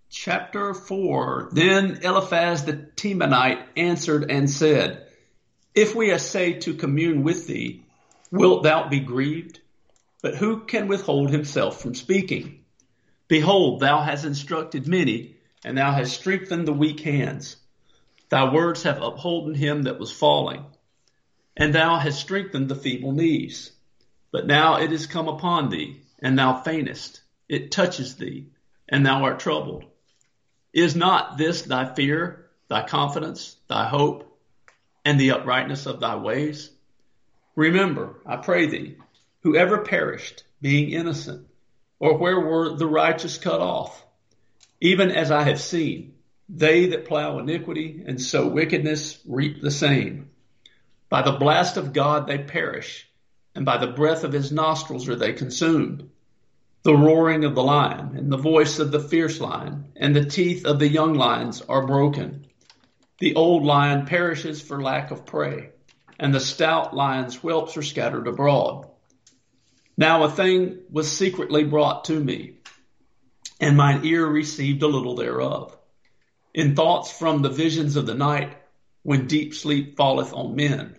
[0.09, 5.05] chapter 4 Then Eliphaz the Temanite answered and said,
[5.73, 7.84] If we essay to commune with thee,
[8.35, 9.59] wilt thou be grieved?
[10.21, 12.63] But who can withhold himself from speaking?
[13.27, 17.57] Behold, thou hast instructed many, and thou hast strengthened the weak hands.
[18.29, 20.65] Thy words have upholden him that was falling,
[21.55, 23.71] and thou hast strengthened the feeble knees.
[24.31, 27.21] But now it is come upon thee, and thou faintest.
[27.47, 28.47] It touches thee,
[28.89, 29.85] and thou art troubled.
[30.73, 34.37] Is not this thy fear, thy confidence, thy hope,
[35.05, 36.69] and the uprightness of thy ways?
[37.55, 38.97] Remember, I pray thee,
[39.43, 41.47] whoever perished, being innocent,
[41.99, 44.05] or where were the righteous cut off?
[44.81, 46.15] Even as I have seen,
[46.49, 50.29] they that plow iniquity and sow wickedness reap the same.
[51.09, 53.07] By the blast of God they perish,
[53.55, 56.09] and by the breath of his nostrils are they consumed
[56.85, 60.67] the roaring of the lion and the voice of the fierce lion and the teeth
[60.67, 62.45] of the young lions are broken.
[63.17, 65.71] The old lion perishes for lack of prey
[66.19, 68.87] and the stout lion's whelps are scattered abroad.
[69.97, 72.55] Now a thing was secretly brought to me
[73.59, 75.77] and mine ear received a little thereof.
[76.53, 78.57] In thoughts from the visions of the night,
[79.03, 80.97] when deep sleep falleth on men.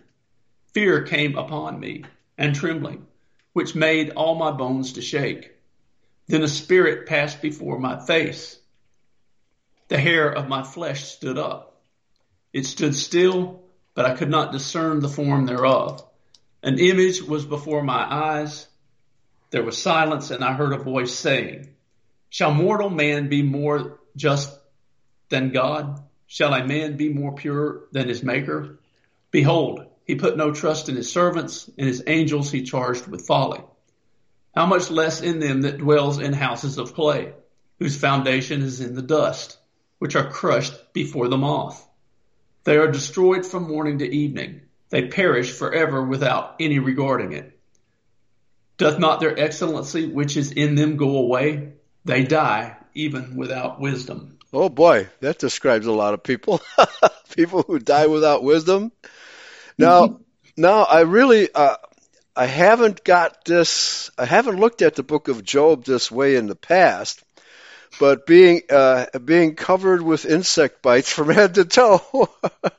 [0.73, 2.03] Fear came upon me,
[2.37, 3.05] and trembling,
[3.53, 5.51] which made all my bones to shake.
[6.27, 8.59] Then a spirit passed before my face.
[9.87, 11.81] The hair of my flesh stood up.
[12.53, 13.63] It stood still,
[13.97, 16.05] but I could not discern the form thereof.
[16.61, 18.67] An image was before my eyes.
[19.49, 21.69] There was silence, and I heard a voice saying,
[22.29, 24.55] Shall mortal man be more just
[25.29, 25.99] than God?
[26.27, 28.77] Shall a man be more pure than his maker?
[29.31, 33.61] Behold, he put no trust in his servants, and his angels he charged with folly.
[34.53, 37.33] How much less in them that dwells in houses of clay,
[37.79, 39.57] whose foundation is in the dust,
[39.97, 41.83] which are crushed before the moth.
[42.67, 44.59] They are destroyed from morning to evening.
[44.89, 47.57] They perish forever without any regarding it.
[48.77, 51.71] Doth not their excellency which is in them go away?
[52.03, 54.37] They die even without wisdom.
[54.51, 56.59] Oh boy, that describes a lot of people.
[57.33, 58.91] people who die without wisdom.
[59.77, 60.21] Now, mm-hmm.
[60.57, 61.77] now I really, uh,
[62.35, 64.11] I haven't got this.
[64.17, 67.23] I haven't looked at the book of Job this way in the past.
[67.99, 72.29] But being uh, being covered with insect bites from head to toe,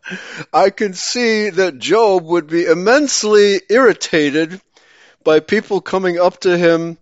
[0.53, 4.61] I can see that Job would be immensely irritated
[5.25, 6.99] by people coming up to him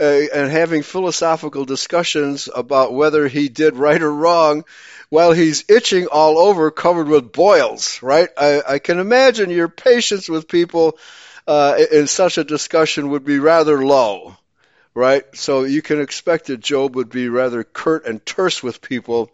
[0.00, 4.64] uh, and having philosophical discussions about whether he did right or wrong
[5.10, 8.28] while he's itching all over covered with boils, right?
[8.36, 10.98] I, I can imagine your patience with people
[11.46, 14.36] uh, in such a discussion would be rather low,
[14.94, 15.24] right?
[15.34, 19.30] So you can expect that Job would be rather curt and terse with people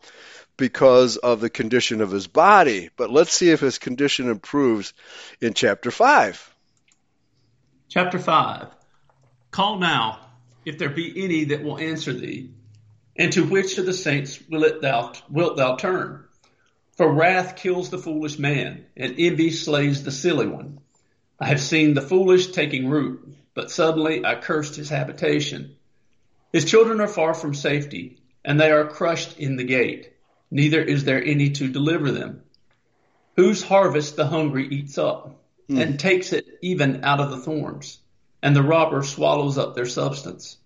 [0.57, 2.91] because of the condition of his body.
[2.97, 4.93] But let's see if his condition improves
[5.41, 6.55] in chapter 5.
[7.89, 8.69] Chapter 5
[9.51, 10.21] Call now
[10.67, 12.51] if there be any that will answer thee?
[13.17, 16.25] And to which of the saints will it thou, wilt thou turn?
[16.97, 20.81] For wrath kills the foolish man, and envy slays the silly one.
[21.39, 25.75] I have seen the foolish taking root, but suddenly I cursed his habitation.
[26.53, 30.13] His children are far from safety, and they are crushed in the gate.
[30.53, 32.43] Neither is there any to deliver them.
[33.35, 35.83] Whose harvest the hungry eats up, mm.
[35.83, 37.99] and takes it even out of the thorns
[38.43, 40.57] and the robber swallows up their substance.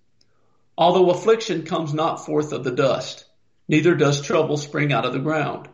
[0.77, 3.25] Although affliction comes not forth of the dust,
[3.69, 5.69] neither does trouble spring out of the ground.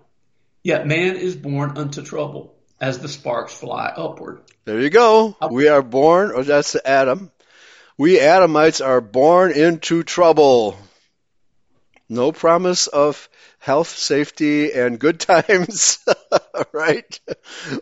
[0.62, 4.40] Yet man is born unto trouble, as the sparks fly upward.
[4.64, 5.36] There you go.
[5.50, 7.30] We are born, or that's Adam.
[7.98, 10.76] We Adamites are born into trouble.
[12.08, 13.28] No promise of
[13.66, 15.98] health, safety, and good times.
[16.72, 17.20] right?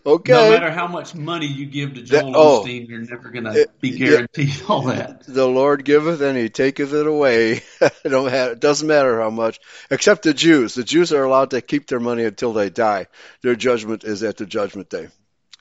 [0.07, 0.33] Okay.
[0.33, 3.45] No matter how much money you give to Joel that, oh, Osteen, you're never going
[3.45, 5.25] to be guaranteed it, all that.
[5.27, 7.63] The Lord giveth and He taketh it away.
[8.03, 9.61] don't have, it doesn't matter how much,
[9.91, 10.75] except the Jews.
[10.75, 13.07] The Jews are allowed to keep their money until they die.
[13.43, 15.09] Their judgment is at the judgment day.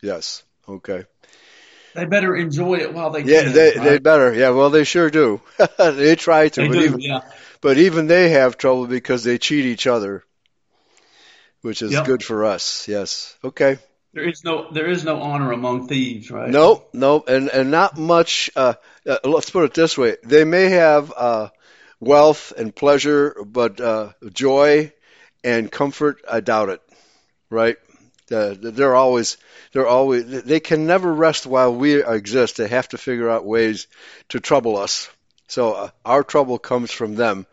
[0.01, 0.43] Yes.
[0.69, 1.03] Okay.
[1.95, 3.53] They better enjoy it while they yeah, can.
[3.53, 3.83] they right?
[3.83, 4.33] they better.
[4.33, 5.41] Yeah, well, they sure do.
[5.77, 6.61] they try to.
[6.61, 7.21] They but do, even, yeah.
[7.61, 10.23] But even they have trouble because they cheat each other
[11.63, 12.05] which is yep.
[12.05, 12.87] good for us.
[12.87, 13.35] Yes.
[13.43, 13.79] Okay.
[14.13, 16.49] There is no there is no honor among thieves, right?
[16.49, 18.51] No, no, and and not much.
[18.55, 18.75] Uh,
[19.07, 21.49] uh, let's put it this way: they may have uh,
[21.99, 24.93] wealth and pleasure, but uh, joy
[25.43, 26.81] and comfort, I doubt it.
[27.49, 27.77] Right?
[28.27, 29.37] They're always
[29.71, 32.57] they're always they can never rest while we exist.
[32.57, 33.87] They have to figure out ways
[34.29, 35.09] to trouble us.
[35.47, 37.45] So uh, our trouble comes from them.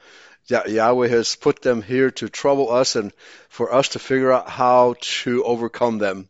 [0.49, 3.13] Yahweh has put them here to trouble us and
[3.49, 6.29] for us to figure out how to overcome them,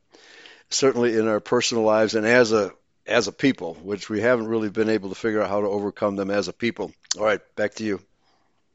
[0.68, 2.72] certainly in our personal lives and as a
[3.06, 6.16] as a people, which we haven't really been able to figure out how to overcome
[6.16, 6.92] them as a people.
[7.18, 8.00] All right, back to you.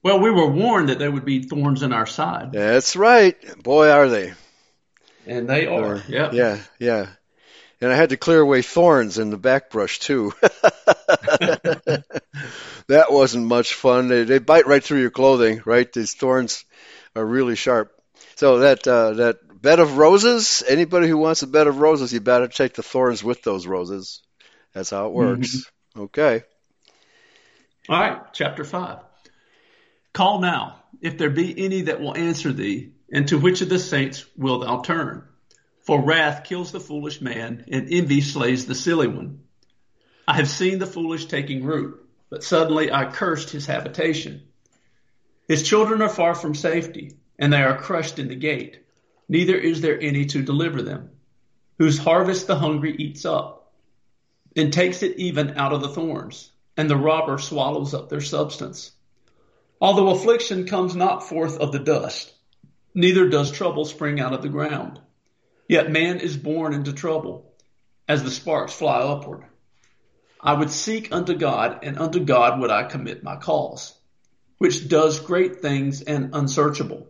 [0.03, 2.51] Well, we were warned that there would be thorns in our side.
[2.51, 3.35] That's right.
[3.63, 4.33] Boy, are they.
[5.27, 6.01] And they are.
[6.07, 6.31] yeah.
[6.31, 7.07] Yeah, yeah.
[7.81, 10.33] And I had to clear away thorns in the back brush too.
[12.87, 14.07] that wasn't much fun.
[14.07, 15.91] They, they bite right through your clothing, right?
[15.91, 16.63] These thorns
[17.15, 17.91] are really sharp.
[18.35, 20.63] So that uh, that bed of roses.
[20.67, 24.21] Anybody who wants a bed of roses, you better take the thorns with those roses.
[24.73, 25.15] That's how it mm-hmm.
[25.15, 25.55] works.
[25.95, 26.01] Mm-hmm.
[26.03, 26.43] Okay.
[27.89, 28.99] All right, chapter five.
[30.13, 33.79] Call now, if there be any that will answer thee, and to which of the
[33.79, 35.23] saints wilt thou turn?
[35.83, 39.39] For wrath kills the foolish man, and envy slays the silly one.
[40.27, 44.41] I have seen the foolish taking root, but suddenly I cursed his habitation.
[45.47, 48.79] His children are far from safety, and they are crushed in the gate.
[49.29, 51.11] Neither is there any to deliver them.
[51.77, 53.71] Whose harvest the hungry eats up,
[54.57, 58.91] and takes it even out of the thorns, and the robber swallows up their substance.
[59.79, 62.33] Although affliction comes not forth of the dust,
[62.95, 64.99] neither does trouble spring out of the ground.
[65.67, 67.53] Yet man is born into trouble,
[68.07, 69.43] as the sparks fly upward.
[70.39, 73.93] I would seek unto God, and unto God would I commit my cause,
[74.59, 77.07] which does great things and unsearchable,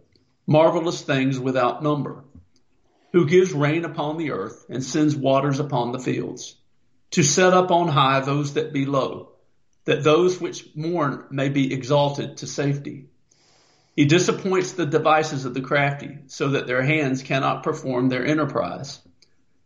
[0.48, 2.24] marvelous things without number,
[3.12, 6.56] who gives rain upon the earth and sends waters upon the fields,
[7.12, 9.34] to set up on high those that be low,
[9.84, 13.10] that those which mourn may be exalted to safety.
[13.96, 19.00] He disappoints the devices of the crafty, so that their hands cannot perform their enterprise.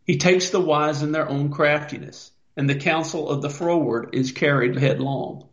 [0.04, 4.32] He takes the wise in their own craftiness and the counsel of the froward is
[4.32, 5.48] carried headlong.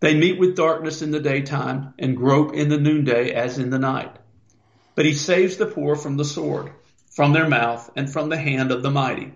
[0.00, 3.80] They meet with darkness in the daytime and grope in the noonday as in the
[3.80, 4.16] night.
[4.94, 6.70] But he saves the poor from the sword,
[7.10, 9.34] from their mouth, and from the hand of the mighty.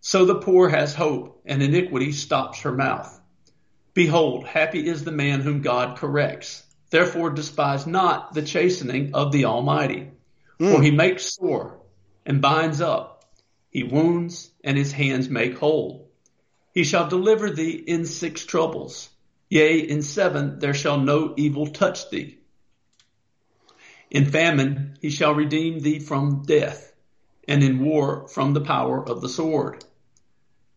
[0.00, 3.20] So the poor has hope, and iniquity stops her mouth.
[3.92, 6.63] Behold, happy is the man whom God corrects.
[6.94, 10.12] Therefore despise not the chastening of the Almighty.
[10.60, 10.70] Mm.
[10.76, 11.80] For he makes sore
[12.24, 13.24] and binds up.
[13.68, 16.08] He wounds and his hands make whole.
[16.72, 19.08] He shall deliver thee in six troubles.
[19.48, 22.38] Yea, in seven there shall no evil touch thee.
[24.08, 26.92] In famine he shall redeem thee from death,
[27.48, 29.84] and in war from the power of the sword.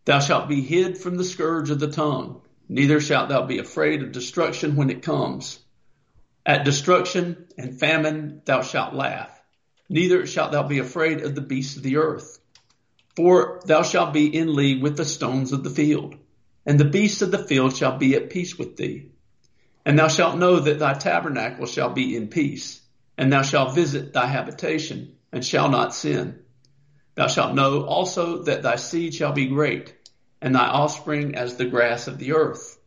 [0.05, 4.01] Thou shalt be hid from the scourge of the tongue, neither shalt thou be afraid
[4.01, 5.59] of destruction when it comes.
[6.47, 9.39] At destruction and famine thou shalt laugh,
[9.87, 12.39] neither shalt thou be afraid of the beasts of the earth
[13.17, 16.13] for thou shalt be in league with the stones of the field,
[16.67, 19.09] and the beasts of the field shall be at peace with thee.
[19.83, 22.79] And thou shalt know that thy tabernacle shall be in peace,
[23.17, 26.41] and thou shalt visit thy habitation, and shall not sin.
[27.15, 29.95] Thou shalt know also that thy seed shall be great,
[30.39, 32.77] and thy offspring as the grass of the earth.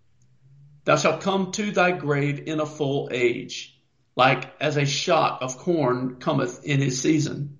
[0.84, 3.78] Thou shalt come to thy grave in a full age,
[4.16, 7.58] like as a shock of corn cometh in his season.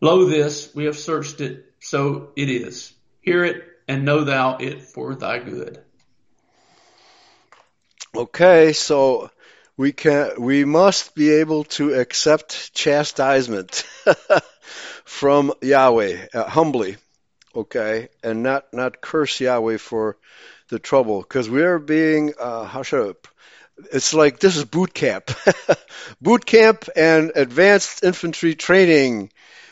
[0.00, 2.92] Lo this, we have searched it so it is.
[3.20, 5.82] Hear it and know thou it for thy good.
[8.14, 9.30] Okay, so
[9.76, 13.84] we can we must be able to accept chastisement
[15.04, 16.96] from Yahweh uh, humbly,
[17.58, 20.16] okay, and not not curse Yahweh for
[20.68, 23.28] the trouble because we are being uh, should I,
[23.92, 25.30] it's like this is boot camp,
[26.20, 29.30] boot camp and advanced infantry training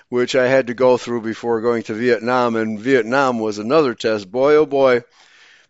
[0.09, 2.57] which I had to go through before going to Vietnam.
[2.57, 4.31] And Vietnam was another test.
[4.31, 5.03] Boy, oh boy.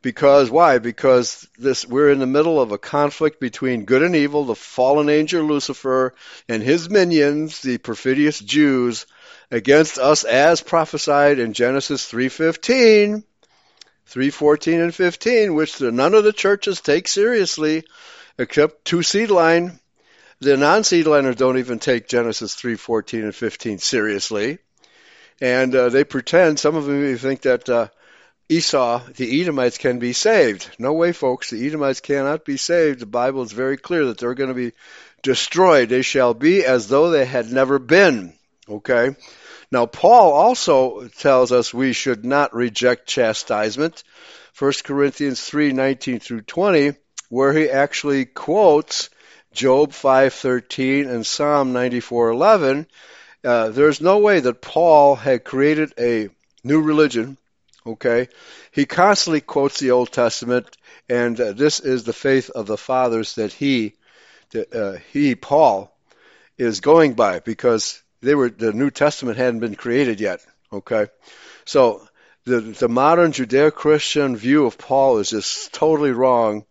[0.02, 0.78] Because why?
[0.78, 5.08] Because this we're in the middle of a conflict between good and evil, the fallen
[5.08, 6.14] angel Lucifer
[6.48, 9.06] and his minions, the perfidious Jews,
[9.50, 13.24] against us as prophesied in Genesis 3:15,
[14.06, 17.84] 3:14 and 15, which none of the churches take seriously
[18.38, 19.80] except two seed line
[20.40, 24.58] the non-seedliners don't even take Genesis 3:14 and 15 seriously.
[25.40, 27.88] And uh, they pretend, some of them think that uh,
[28.48, 30.68] Esau, the Edomites, can be saved.
[30.78, 31.50] No way, folks.
[31.50, 33.00] The Edomites cannot be saved.
[33.00, 34.72] The Bible is very clear that they're going to be
[35.22, 35.88] destroyed.
[35.88, 38.34] They shall be as though they had never been.
[38.68, 39.14] Okay?
[39.70, 44.02] Now, Paul also tells us we should not reject chastisement.
[44.58, 46.94] 1 Corinthians 3, 19 through 20,
[47.28, 49.10] where he actually quotes
[49.52, 52.86] Job 5:13 and Psalm 94:11,
[53.42, 56.28] uh, there's no way that Paul had created a
[56.62, 57.38] new religion.
[57.86, 58.28] Okay,
[58.72, 60.76] he constantly quotes the Old Testament,
[61.08, 63.94] and uh, this is the faith of the fathers that he,
[64.50, 65.96] that, uh, he Paul,
[66.58, 70.40] is going by because they were the New Testament hadn't been created yet.
[70.72, 71.06] Okay,
[71.64, 72.06] so
[72.44, 76.64] the the modern Judeo-Christian view of Paul is just totally wrong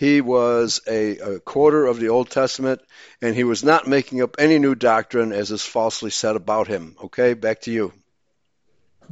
[0.00, 2.80] he was a, a, quarter of the Old Testament,
[3.20, 6.96] and he was not making up any new doctrine as is falsely said about him.
[7.04, 7.92] Okay, back to you.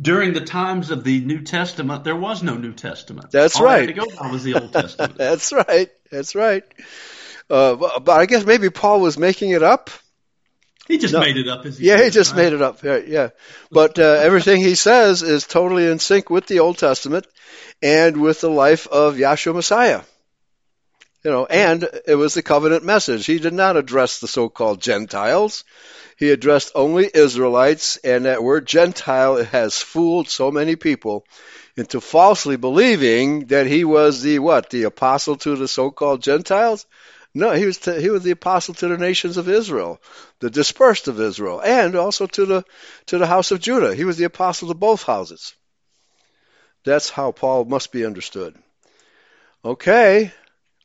[0.00, 3.30] During the times of the New Testament, there was no New Testament.
[3.30, 3.84] That's All right.
[3.84, 5.16] To go by was the Old Testament.
[5.18, 5.90] That's right.
[6.10, 6.64] That's right.
[7.50, 9.90] Uh, but, I guess maybe Paul was making it up.
[10.88, 11.20] He just no.
[11.20, 11.64] made it up.
[11.64, 12.44] He yeah, he just right?
[12.44, 12.82] made it up.
[12.82, 13.28] Yeah, yeah.
[13.70, 17.26] But uh, everything he says is totally in sync with the Old Testament
[17.82, 20.00] and with the life of Yahshua Messiah.
[21.24, 23.26] You know, and it was the covenant message.
[23.26, 25.64] He did not address the so-called Gentiles.
[26.16, 31.26] He addressed only Israelites, and that word Gentile has fooled so many people
[31.76, 34.70] into falsely believing that he was the what?
[34.70, 36.86] The apostle to the so-called Gentiles?
[37.34, 40.00] No, he was to, he was the apostle to the nations of Israel,
[40.40, 42.64] the dispersed of Israel, and also to the
[43.06, 43.94] to the house of Judah.
[43.94, 45.54] He was the apostle to both houses.
[46.84, 48.56] That's how Paul must be understood.
[49.64, 50.32] Okay,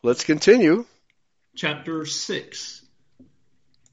[0.06, 0.84] Let's continue.
[1.56, 2.86] Chapter 6.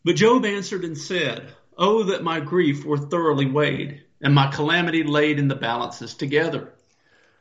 [0.04, 5.04] But Job answered and said, Oh, that my grief were thoroughly weighed, and my calamity
[5.04, 6.72] laid in the balances together.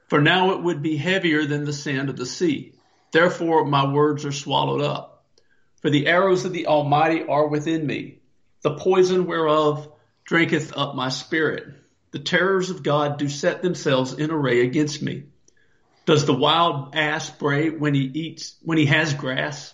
[0.07, 2.73] For now it would be heavier than the sand of the sea.
[3.11, 5.25] Therefore my words are swallowed up.
[5.81, 8.19] For the arrows of the Almighty are within me.
[8.61, 9.89] The poison whereof
[10.25, 11.65] drinketh up my spirit.
[12.11, 15.23] The terrors of God do set themselves in array against me.
[16.05, 19.73] Does the wild ass bray when he eats, when he has grass?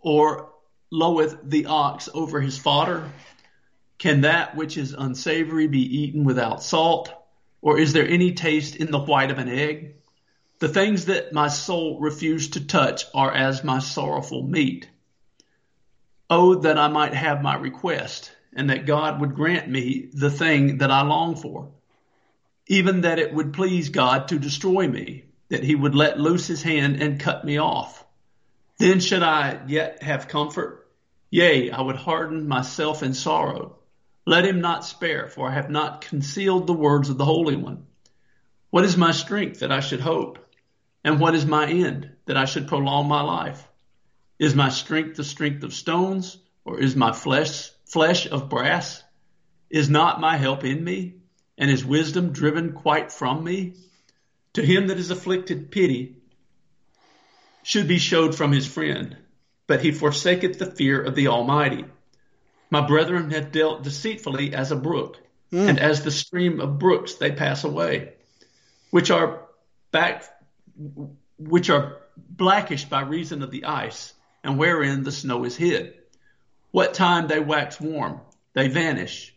[0.00, 0.50] Or
[0.90, 3.10] loweth the ox over his fodder?
[3.98, 7.10] Can that which is unsavory be eaten without salt?
[7.62, 9.94] Or is there any taste in the white of an egg?
[10.60, 14.88] The things that my soul refused to touch are as my sorrowful meat.
[16.30, 20.78] Oh, that I might have my request, and that God would grant me the thing
[20.78, 21.70] that I long for.
[22.66, 26.62] Even that it would please God to destroy me, that he would let loose his
[26.62, 28.04] hand and cut me off.
[28.78, 30.88] Then should I yet have comfort?
[31.30, 33.76] Yea, I would harden myself in sorrow.
[34.24, 37.86] Let him not spare, for I have not concealed the words of the Holy One.
[38.70, 40.38] What is my strength that I should hope?
[41.04, 43.68] And what is my end that I should prolong my life?
[44.38, 49.02] Is my strength the strength of stones, or is my flesh flesh of brass?
[49.70, 51.16] Is not my help in me,
[51.58, 53.74] and is wisdom driven quite from me?
[54.54, 56.16] To him that is afflicted, pity
[57.62, 59.16] should be showed from his friend,
[59.66, 61.84] but he forsaketh the fear of the Almighty.
[62.70, 65.18] My brethren have dealt deceitfully as a brook,
[65.52, 65.68] mm.
[65.68, 68.14] and as the stream of brooks they pass away,
[68.90, 69.42] which are
[69.90, 70.24] back,
[71.38, 74.12] which are blackish by reason of the ice,
[74.42, 75.94] and wherein the snow is hid.
[76.70, 78.20] What time they wax warm,
[78.52, 79.34] they vanish.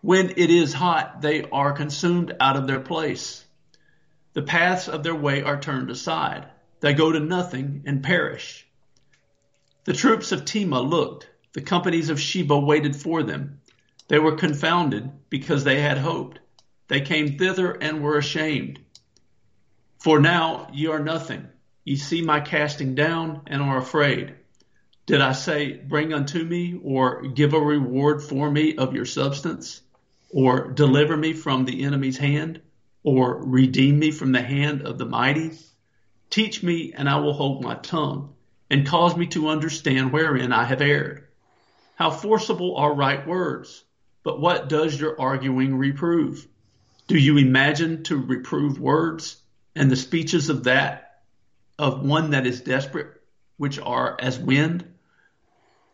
[0.00, 3.44] When it is hot, they are consumed out of their place.
[4.34, 6.46] The paths of their way are turned aside.
[6.80, 8.66] They go to nothing and perish.
[9.84, 13.60] The troops of Tema looked the companies of Sheba waited for them.
[14.06, 16.38] They were confounded because they had hoped.
[16.88, 18.78] They came thither and were ashamed.
[19.98, 21.48] For now ye are nothing.
[21.84, 24.32] Ye see my casting down and are afraid.
[25.06, 29.82] Did I say, Bring unto me, or give a reward for me of your substance,
[30.30, 32.60] or deliver me from the enemy's hand,
[33.02, 35.50] or redeem me from the hand of the mighty?
[36.30, 38.34] Teach me, and I will hold my tongue,
[38.70, 41.26] and cause me to understand wherein I have erred.
[41.96, 43.82] How forcible are right words!
[44.22, 46.46] But what does your arguing reprove?
[47.08, 49.42] Do you imagine to reprove words
[49.78, 51.22] and the speeches of that
[51.78, 53.20] of one that is desperate,
[53.56, 54.84] which are as wind?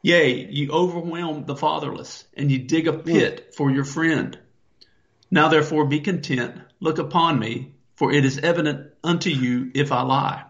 [0.02, 3.02] Yea, ye overwhelm the fatherless, and ye dig a hmm.
[3.02, 4.38] pit for your friend.
[5.30, 10.02] Now therefore be content, look upon me, for it is evident unto you if I
[10.02, 10.44] lie.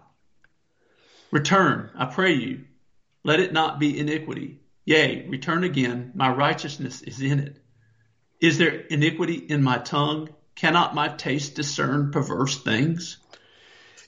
[1.33, 2.65] Return, I pray you,
[3.25, 4.61] let it not be iniquity.
[4.85, 7.57] Yea, return again, my righteousness is in it.
[8.41, 10.29] Is there iniquity in my tongue?
[10.55, 13.17] Cannot my taste discern perverse things?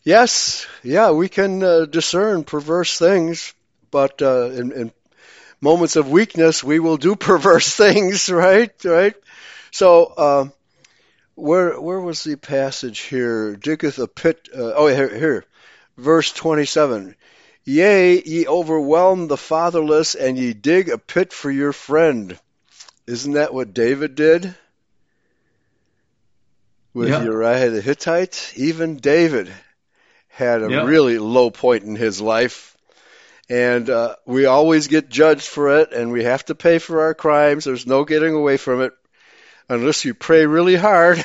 [0.06, 3.52] Yes, yeah, we can uh, discern perverse things,
[3.90, 4.92] but uh, in, in,
[5.60, 8.70] moments of weakness, we will do perverse things, right?
[8.84, 9.16] Right.
[9.72, 10.48] So, uh,
[11.34, 13.56] where where was the passage here?
[13.56, 14.48] Diggeth a pit.
[14.54, 15.44] Uh, oh, here, here,
[15.96, 17.16] verse twenty-seven.
[17.64, 22.38] Yea, ye overwhelm the fatherless, and ye dig a pit for your friend.
[23.08, 24.54] Isn't that what David did?
[26.94, 27.08] With.
[27.08, 28.52] Uriah the Hittite?
[28.54, 29.52] Even David
[30.36, 30.86] had a yep.
[30.86, 32.76] really low point in his life.
[33.48, 37.14] And uh, we always get judged for it, and we have to pay for our
[37.14, 37.64] crimes.
[37.64, 38.92] There's no getting away from it
[39.68, 41.24] unless you pray really hard.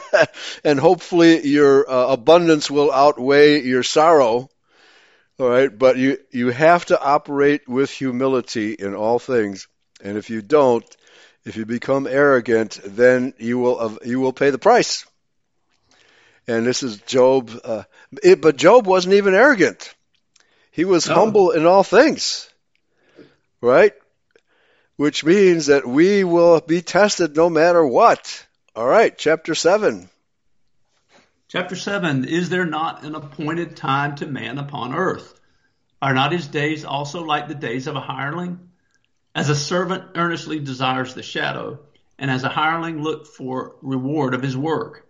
[0.64, 4.50] and hopefully your uh, abundance will outweigh your sorrow
[5.38, 9.68] all right, but you you have to operate with humility in all things,
[10.02, 10.84] and if you don't,
[11.44, 15.04] if you become arrogant, then you will you will pay the price.
[16.48, 17.82] And this is Job, uh,
[18.22, 19.94] it, but Job wasn't even arrogant.
[20.70, 21.14] He was no.
[21.14, 22.48] humble in all things,
[23.60, 23.92] right?
[24.96, 28.46] Which means that we will be tested no matter what.
[28.74, 30.08] All right, chapter seven.
[31.48, 35.38] Chapter 7 Is there not an appointed time to man upon earth?
[36.02, 38.68] Are not his days also like the days of a hireling?
[39.34, 41.78] As a servant earnestly desires the shadow,
[42.18, 45.05] and as a hireling look for reward of his work,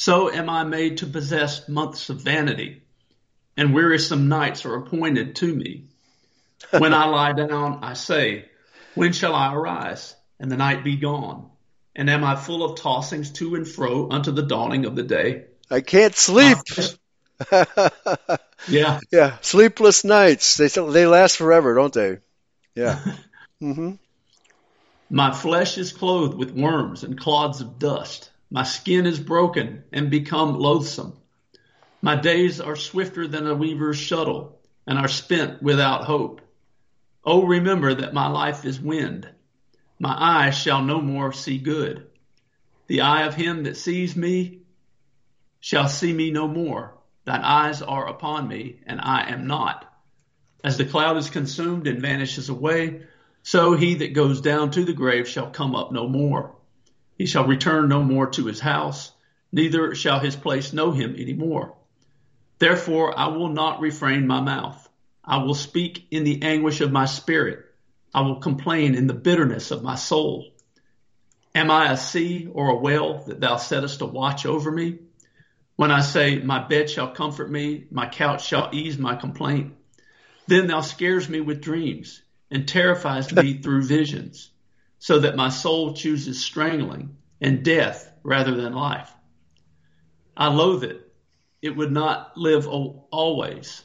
[0.00, 2.80] so am I made to possess months of vanity,
[3.54, 5.88] and wearisome nights are appointed to me.
[6.70, 8.46] When I lie down, I say,
[8.94, 11.50] When shall I arise, and the night be gone?
[11.94, 15.44] And am I full of tossings to and fro unto the dawning of the day?
[15.70, 16.56] I can't sleep.
[18.70, 19.00] yeah.
[19.12, 19.36] Yeah.
[19.42, 20.56] Sleepless nights.
[20.56, 22.18] They they last forever, don't they?
[22.74, 22.98] Yeah.
[23.62, 23.96] mm-hmm.
[25.10, 28.29] My flesh is clothed with worms and clods of dust.
[28.50, 31.16] My skin is broken and become loathsome.
[32.02, 36.40] My days are swifter than a weaver's shuttle and are spent without hope.
[37.24, 39.28] Oh, remember that my life is wind.
[40.00, 42.06] My eyes shall no more see good.
[42.88, 44.62] The eye of him that sees me
[45.60, 46.94] shall see me no more.
[47.26, 49.86] Thine eyes are upon me, and I am not.
[50.64, 53.02] As the cloud is consumed and vanishes away,
[53.42, 56.56] so he that goes down to the grave shall come up no more.
[57.20, 59.12] He shall return no more to his house,
[59.52, 61.76] neither shall his place know him any more.
[62.58, 64.88] Therefore I will not refrain my mouth.
[65.22, 67.66] I will speak in the anguish of my spirit.
[68.14, 70.50] I will complain in the bitterness of my soul.
[71.54, 75.00] Am I a sea or a whale that thou settest a watch over me?
[75.76, 79.74] When I say, My bed shall comfort me, my couch shall ease my complaint,
[80.46, 84.48] then thou scares me with dreams and terrifies me through visions,
[85.00, 89.12] so that my soul chooses strangling and death rather than life.
[90.36, 91.10] I loathe it
[91.62, 93.82] it would not live always.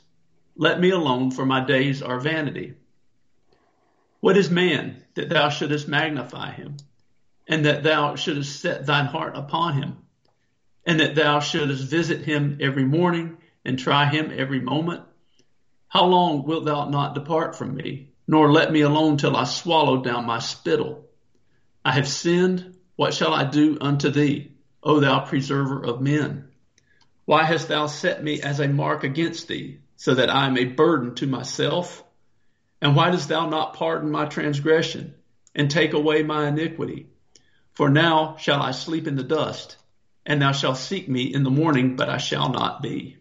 [0.55, 2.75] Let me alone, for my days are vanity.
[4.21, 6.77] What is man that thou shouldest magnify him,
[7.47, 9.97] and that thou shouldest set thine heart upon him,
[10.85, 15.03] and that thou shouldest visit him every morning and try him every moment?
[15.89, 20.01] How long wilt thou not depart from me, nor let me alone till I swallow
[20.01, 21.04] down my spittle?
[21.87, 22.73] I have sinned.
[22.95, 26.45] What shall I do unto thee, O thou preserver of men?
[27.25, 30.65] Why hast thou set me as a mark against thee, so that I am a
[30.65, 32.03] burden to myself?
[32.81, 35.13] And why dost thou not pardon my transgression
[35.53, 37.07] and take away my iniquity?
[37.73, 39.77] For now shall I sleep in the dust,
[40.25, 43.17] and thou shalt seek me in the morning, but I shall not be.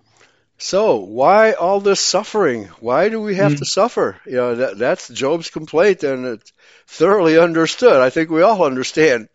[0.57, 2.67] So, why all this suffering?
[2.81, 3.59] Why do we have mm-hmm.
[3.59, 4.21] to suffer?
[4.25, 6.53] You know, that, that's Job's complaint, and it's
[6.87, 8.01] thoroughly understood.
[8.01, 9.29] I think we all understand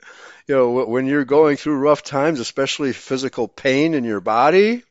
[0.49, 4.81] you know, when you're going through rough times, especially physical pain in your body,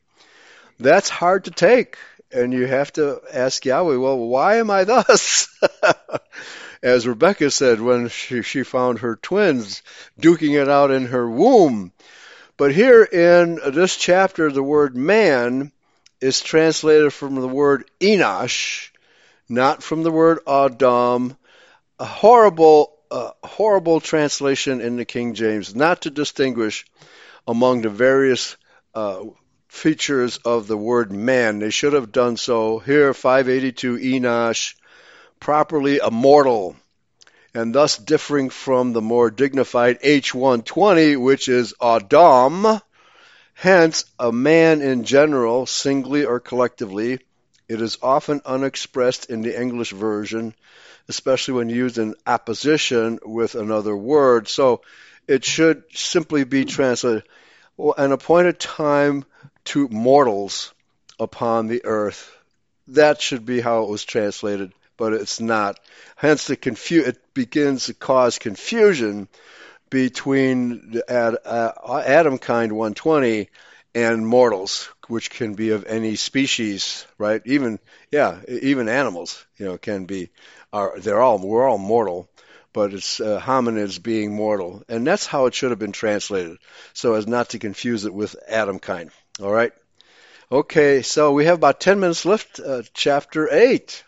[0.79, 1.97] that's hard to take.
[2.31, 5.49] And you have to ask Yahweh, well, why am I thus?
[6.81, 9.83] As Rebecca said when she, she found her twins
[10.17, 11.91] duking it out in her womb.
[12.55, 15.73] But here in this chapter, the word man
[16.21, 18.89] is translated from the word Enosh,
[19.47, 21.35] not from the word Adam.
[21.99, 26.85] A horrible a horrible translation in the King James, not to distinguish
[27.47, 28.55] among the various
[28.93, 29.23] uh,
[29.67, 31.59] features of the word man.
[31.59, 32.79] They should have done so.
[32.79, 34.75] Here, 582 Enosh,
[35.39, 36.75] properly immortal,
[37.53, 42.79] and thus differing from the more dignified H120, which is Adam.
[43.59, 47.19] Hence, a man in general, singly or collectively,
[47.67, 50.53] it is often unexpressed in the English version
[51.09, 54.47] especially when used in opposition with another word.
[54.47, 54.81] So
[55.27, 57.23] it should simply be translated
[57.97, 59.25] an appointed time
[59.65, 60.71] to mortals
[61.19, 62.31] upon the earth.
[62.89, 65.79] That should be how it was translated, but it's not.
[66.15, 69.27] Hence, the confu- it begins to cause confusion
[69.89, 73.49] between uh, Adam kind 120
[73.95, 77.41] and mortals, which can be of any species, right?
[77.45, 77.79] Even
[78.11, 80.29] yeah, even animals, you know, can be
[80.71, 82.29] are they're all we're all mortal,
[82.73, 86.57] but it's uh, hominids being mortal, and that's how it should have been translated,
[86.93, 89.09] so as not to confuse it with Adam kind.
[89.41, 89.73] All right.
[90.51, 92.59] Okay, so we have about ten minutes left.
[92.59, 94.03] Uh, chapter eight.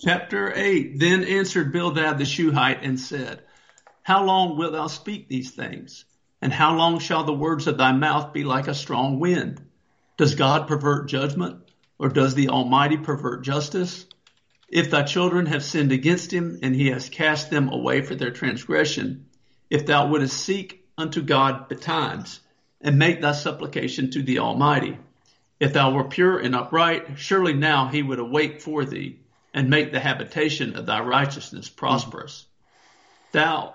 [0.00, 0.98] Chapter eight.
[0.98, 3.42] Then answered Bildad the Shuhite and said,
[4.06, 6.04] How long wilt thou speak these things?
[6.40, 9.60] And how long shall the words of thy mouth be like a strong wind?
[10.16, 14.06] Does God pervert judgment, or does the Almighty pervert justice?
[14.68, 18.30] If thy children have sinned against him, and he has cast them away for their
[18.30, 19.26] transgression,
[19.70, 22.38] if thou wouldest seek unto God betimes,
[22.80, 25.00] and make thy supplication to the Almighty,
[25.58, 29.18] if thou were pure and upright, surely now he would awake for thee,
[29.52, 32.46] and make the habitation of thy righteousness prosperous.
[33.32, 33.74] Thou,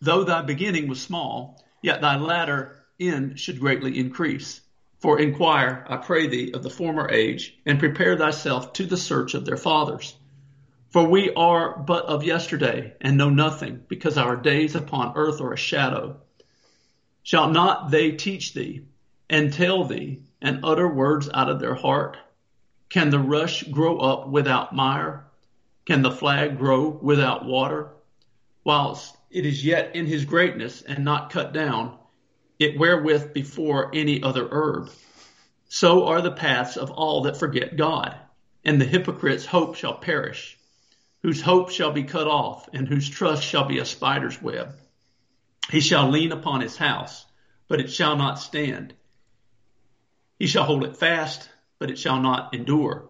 [0.00, 4.60] though thy beginning was small, yet thy latter end should greatly increase.
[4.98, 9.34] For inquire, I pray thee, of the former age, and prepare thyself to the search
[9.34, 10.14] of their fathers.
[10.90, 15.52] For we are but of yesterday, and know nothing, because our days upon earth are
[15.52, 16.20] a shadow.
[17.22, 18.86] Shall not they teach thee,
[19.28, 22.16] and tell thee, and utter words out of their heart?
[22.88, 25.26] Can the rush grow up without mire?
[25.84, 27.90] Can the flag grow without water?
[28.64, 31.98] Whilst it is yet in his greatness and not cut down,
[32.58, 34.90] it wherewith before any other herb.
[35.68, 38.16] So are the paths of all that forget God,
[38.64, 40.58] and the hypocrite's hope shall perish.
[41.22, 44.74] whose hope shall be cut off, and whose trust shall be a spider's web.
[45.70, 47.26] He shall lean upon his house,
[47.66, 48.94] but it shall not stand.
[50.38, 51.48] He shall hold it fast,
[51.78, 53.08] but it shall not endure.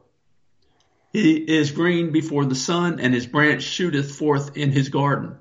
[1.13, 5.37] He is green before the sun, and his branch shooteth forth in his garden.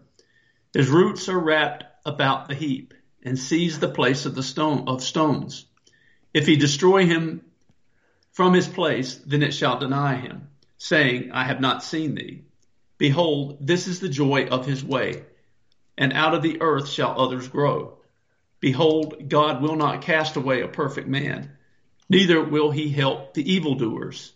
[0.77, 5.01] His roots are wrapped about the heap, and seize the place of the stone of
[5.01, 5.65] stones.
[6.35, 7.41] If he destroy him
[8.31, 12.43] from his place, then it shall deny him, saying, I have not seen thee.
[12.99, 15.25] Behold, this is the joy of his way,
[15.97, 17.97] and out of the earth shall others grow.
[18.59, 21.53] Behold, God will not cast away a perfect man,
[22.07, 24.31] neither will he help the evildoers,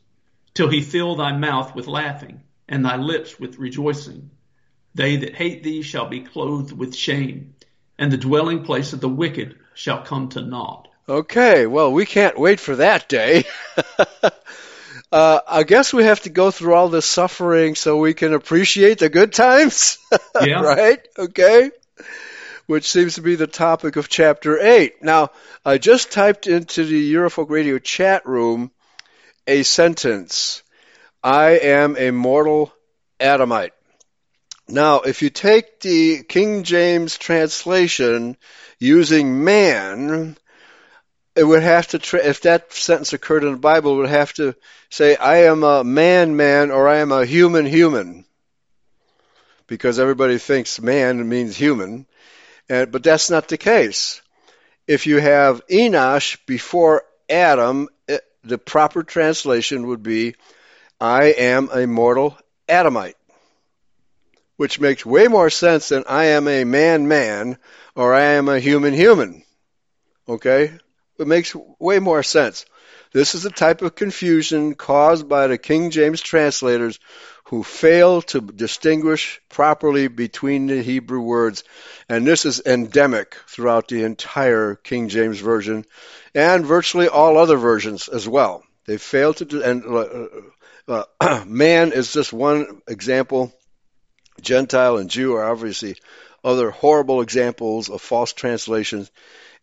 [0.56, 4.32] till he fill thy mouth with laughing, and thy lips with rejoicing.
[4.94, 7.56] They that hate thee shall be clothed with shame,
[7.98, 10.90] and the dwelling place of the wicked shall come to naught.
[11.08, 13.44] Okay, well, we can't wait for that day.
[15.12, 19.00] uh, I guess we have to go through all this suffering so we can appreciate
[19.00, 19.98] the good times.
[20.42, 20.62] Yeah.
[20.62, 21.00] right?
[21.18, 21.72] Okay.
[22.66, 25.04] Which seems to be the topic of chapter 8.
[25.04, 25.32] Now,
[25.64, 28.72] I just typed into the Eurofolk Radio chat room
[29.46, 30.64] a sentence
[31.24, 32.74] I am a mortal
[33.20, 33.74] Adamite.
[34.72, 38.38] Now, if you take the King James translation
[38.80, 40.38] using man,
[41.36, 44.34] it would have to, tra- if that sentence occurred in the Bible, it would have
[44.36, 44.56] to
[44.90, 48.24] say, I am a man man or I am a human human.
[49.68, 52.06] Because everybody thinks man means human.
[52.70, 54.22] And, but that's not the case.
[54.88, 60.36] If you have Enosh before Adam, it, the proper translation would be,
[61.02, 62.38] I am a mortal
[62.70, 63.16] Adamite.
[64.62, 67.58] Which makes way more sense than I am a man man
[67.96, 69.42] or I am a human human.
[70.30, 70.78] Okay?
[71.18, 72.68] It makes way more sense.
[73.12, 77.00] This is the type of confusion caused by the King James translators
[77.46, 81.64] who fail to distinguish properly between the Hebrew words.
[82.08, 85.86] And this is endemic throughout the entire King James Version
[86.36, 88.64] and virtually all other versions as well.
[88.86, 89.84] They fail to and
[90.88, 93.52] uh, uh, man is just one example.
[94.40, 95.96] Gentile and Jew are obviously
[96.44, 99.12] other horrible examples of false translations.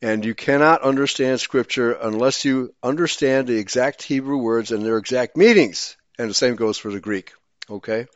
[0.00, 5.36] And you cannot understand Scripture unless you understand the exact Hebrew words and their exact
[5.36, 5.96] meanings.
[6.18, 7.32] And the same goes for the Greek.
[7.68, 8.06] Okay?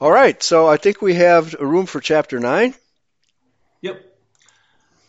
[0.00, 2.74] All right, so I think we have room for chapter 9.
[3.82, 4.02] Yep.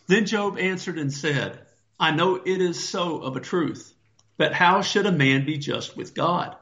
[0.06, 1.58] Then Job answered and said,
[1.98, 3.94] I know it is so of a truth,
[4.36, 6.56] but how should a man be just with God?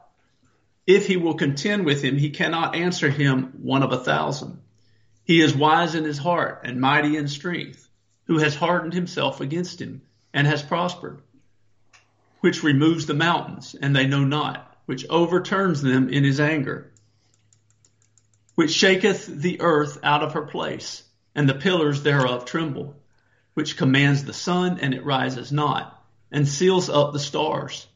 [0.87, 4.59] If he will contend with him, he cannot answer him one of a thousand.
[5.23, 7.87] He is wise in his heart and mighty in strength
[8.25, 10.01] who has hardened himself against him
[10.33, 11.21] and has prospered,
[12.39, 16.91] which removes the mountains, and they know not, which overturns them in his anger,
[18.55, 21.03] which shaketh the earth out of her place,
[21.35, 22.95] and the pillars thereof tremble,
[23.53, 27.87] which commands the sun, and it rises not, and seals up the stars,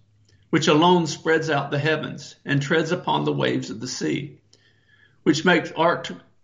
[0.50, 4.40] which alone spreads out the heavens, and treads upon the waves of the sea,
[5.24, 5.72] which makes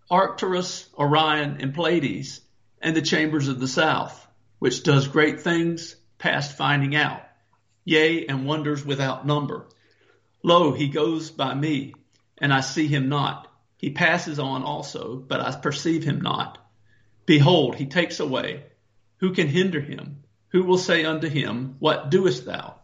[0.09, 2.41] Arcturus, Orion, and Pleiades,
[2.81, 4.27] and the chambers of the south,
[4.59, 7.21] which does great things past finding out,
[7.85, 9.67] yea, and wonders without number.
[10.43, 11.93] Lo, he goes by me,
[12.37, 13.47] and I see him not.
[13.77, 16.57] He passes on also, but I perceive him not.
[17.25, 18.65] Behold, he takes away.
[19.17, 20.23] Who can hinder him?
[20.49, 22.80] Who will say unto him, What doest thou?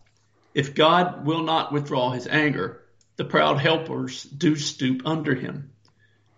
[0.57, 2.81] If God will not withdraw his anger,
[3.15, 5.69] the proud helpers do stoop under him.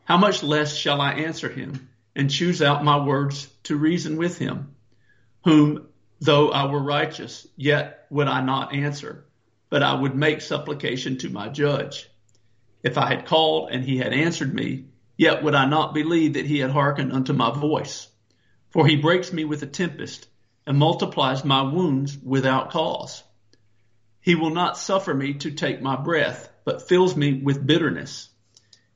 [0.04, 1.88] How much less shall I answer him?
[2.20, 4.76] and choose out my words to reason with him,
[5.46, 5.88] whom
[6.20, 9.24] though I were righteous, yet would I not answer,
[9.70, 12.10] but I would make supplication to my judge.
[12.84, 16.46] If I had called and he had answered me, yet would I not believe that
[16.46, 18.10] he had hearkened unto my voice.
[18.72, 20.28] For he breaks me with a tempest
[20.68, 23.24] and multiplies my wounds without cause.
[24.22, 28.30] He will not suffer me to take my breath, but fills me with bitterness.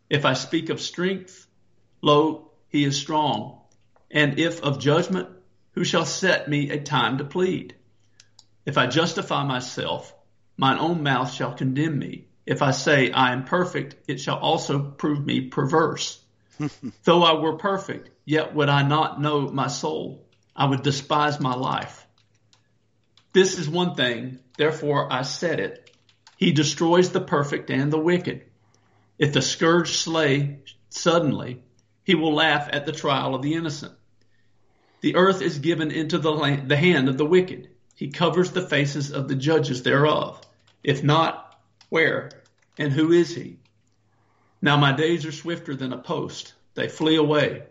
[0.09, 1.47] If I speak of strength,
[2.01, 3.61] lo, he is strong.
[4.11, 5.29] And if of judgment,
[5.71, 7.75] who shall set me a time to plead?
[8.65, 10.13] If I justify myself,
[10.57, 12.27] mine own mouth shall condemn me.
[12.45, 16.21] If I say I am perfect, it shall also prove me perverse.
[17.03, 20.27] Though I were perfect, yet would I not know my soul.
[20.55, 22.02] I would despise my life.
[23.33, 25.89] This is one thing, therefore I said it.
[26.37, 28.43] He destroys the perfect and the wicked.
[29.17, 30.59] If the scourge slay
[30.89, 31.63] suddenly,
[32.03, 33.93] he will laugh at the trial of the innocent.
[35.01, 37.69] The earth is given into the, land, the hand of the wicked.
[37.95, 40.39] He covers the faces of the judges thereof.
[40.83, 41.59] If not,
[41.89, 42.29] where
[42.77, 43.57] and who is he?
[44.61, 46.53] Now my days are swifter than a post.
[46.75, 47.63] They flee away.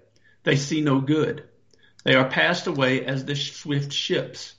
[0.43, 1.45] They see no good.
[2.05, 4.55] They are passed away as the swift ships,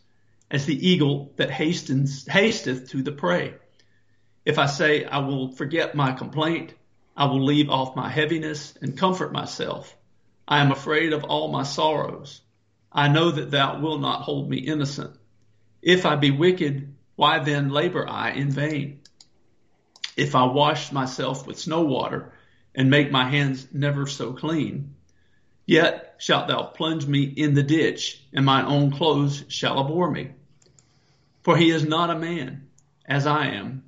[0.53, 3.55] as the eagle that hastens, hasteth to the prey.
[4.45, 6.75] If I say I will forget my complaint,
[7.17, 9.97] I will leave off my heaviness and comfort myself.
[10.47, 12.41] I am afraid of all my sorrows.
[12.91, 15.15] I know that thou wilt not hold me innocent.
[15.81, 18.99] If I be wicked, why then labor I in vain?
[20.15, 22.31] If I wash myself with snow water
[22.75, 24.93] and make my hands never so clean,
[25.65, 30.29] yet shalt thou plunge me in the ditch, and my own clothes shall abhor me.
[31.43, 32.67] For he is not a man,
[33.05, 33.83] as I am,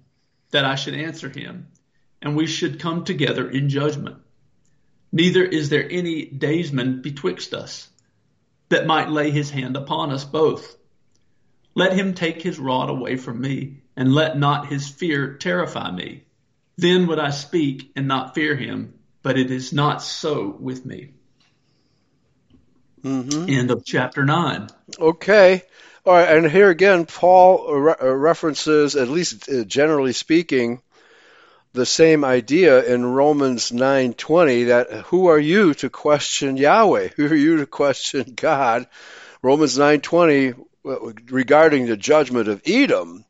[0.52, 1.68] that I should answer him,
[2.22, 4.18] and we should come together in judgment.
[5.12, 7.88] Neither is there any daysman betwixt us
[8.70, 10.76] that might lay his hand upon us both.
[11.76, 16.26] Let him take his rod away from me, and let not his fear terrify me.
[16.78, 21.12] Then would I speak and not fear him, but it is not so with me.
[23.04, 23.50] Mm-hmm.
[23.50, 24.68] End of chapter 9.
[25.00, 25.64] Okay.
[26.08, 30.84] All right, and here again, Paul re- uh, references, at least uh, generally speaking,
[31.74, 37.08] the same idea in Romans 9:20 that uh, who are you to question Yahweh?
[37.16, 38.86] Who are you to question God?
[39.42, 43.26] Romans 9:20 uh, regarding the judgment of Edom.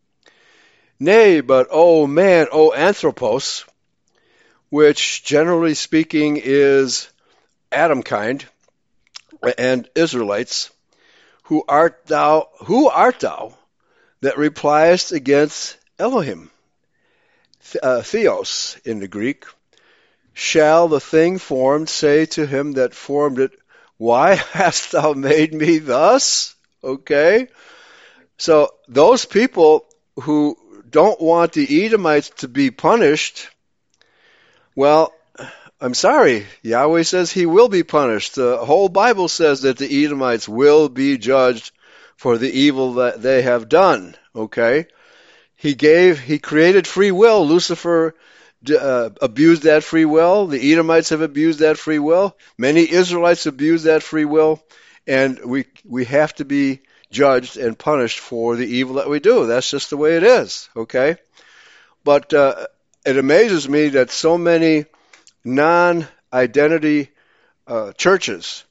[0.99, 3.63] Nay, but O man, O anthropos,
[4.67, 7.07] which generally speaking is
[7.71, 8.43] Adam kind
[9.57, 10.71] and Israelites,
[11.45, 13.57] who art thou who art thou
[14.21, 16.51] that repliest against Elohim?
[17.81, 19.45] uh, theos in the Greek,
[20.33, 23.51] shall the thing formed say to him that formed it,
[23.97, 26.55] Why hast thou made me thus?
[26.83, 27.47] Okay?
[28.37, 29.85] So those people
[30.21, 30.57] who
[30.89, 33.49] don't want the Edomites to be punished,
[34.75, 35.13] well,
[35.85, 36.47] I'm sorry.
[36.63, 38.33] Yahweh says he will be punished.
[38.33, 41.71] The whole Bible says that the Edomites will be judged
[42.17, 44.15] for the evil that they have done.
[44.35, 44.87] Okay?
[45.55, 47.45] He gave, he created free will.
[47.45, 48.15] Lucifer
[48.67, 50.47] uh, abused that free will.
[50.47, 52.35] The Edomites have abused that free will.
[52.57, 54.63] Many Israelites abuse that free will,
[55.05, 56.79] and we we have to be
[57.11, 59.45] judged and punished for the evil that we do.
[59.45, 60.67] That's just the way it is.
[60.75, 61.17] Okay,
[62.03, 62.65] but uh,
[63.05, 64.85] it amazes me that so many
[65.45, 67.09] non-identity
[67.67, 68.65] uh, churches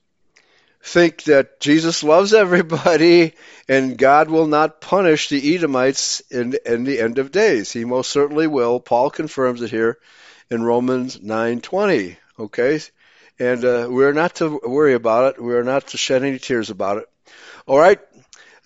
[0.85, 3.33] think that Jesus loves everybody
[3.68, 7.72] and God will not punish the Edomites in, in the end of days.
[7.72, 8.81] He most certainly will.
[8.81, 9.99] Paul confirms it here
[10.51, 12.16] in Romans 9:20.
[12.39, 12.81] Okay,
[13.39, 15.43] and uh, we're not to worry about it.
[15.43, 17.07] We're not to shed any tears about it.
[17.66, 18.01] All right.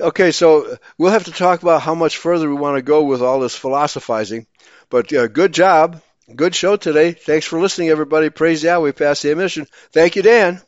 [0.00, 3.20] Okay, so we'll have to talk about how much further we want to go with
[3.20, 4.46] all this philosophizing.
[4.90, 6.00] But uh, good job.
[6.34, 7.12] Good show today.
[7.12, 8.30] Thanks for listening, everybody.
[8.30, 9.66] Praise Yahweh past the emission.
[9.92, 10.60] Thank you, Dan.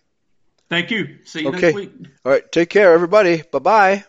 [0.68, 1.18] Thank you.
[1.24, 1.72] See you okay.
[1.72, 1.92] next week.
[2.24, 2.52] All right.
[2.52, 3.42] Take care, everybody.
[3.42, 4.04] Bye bye.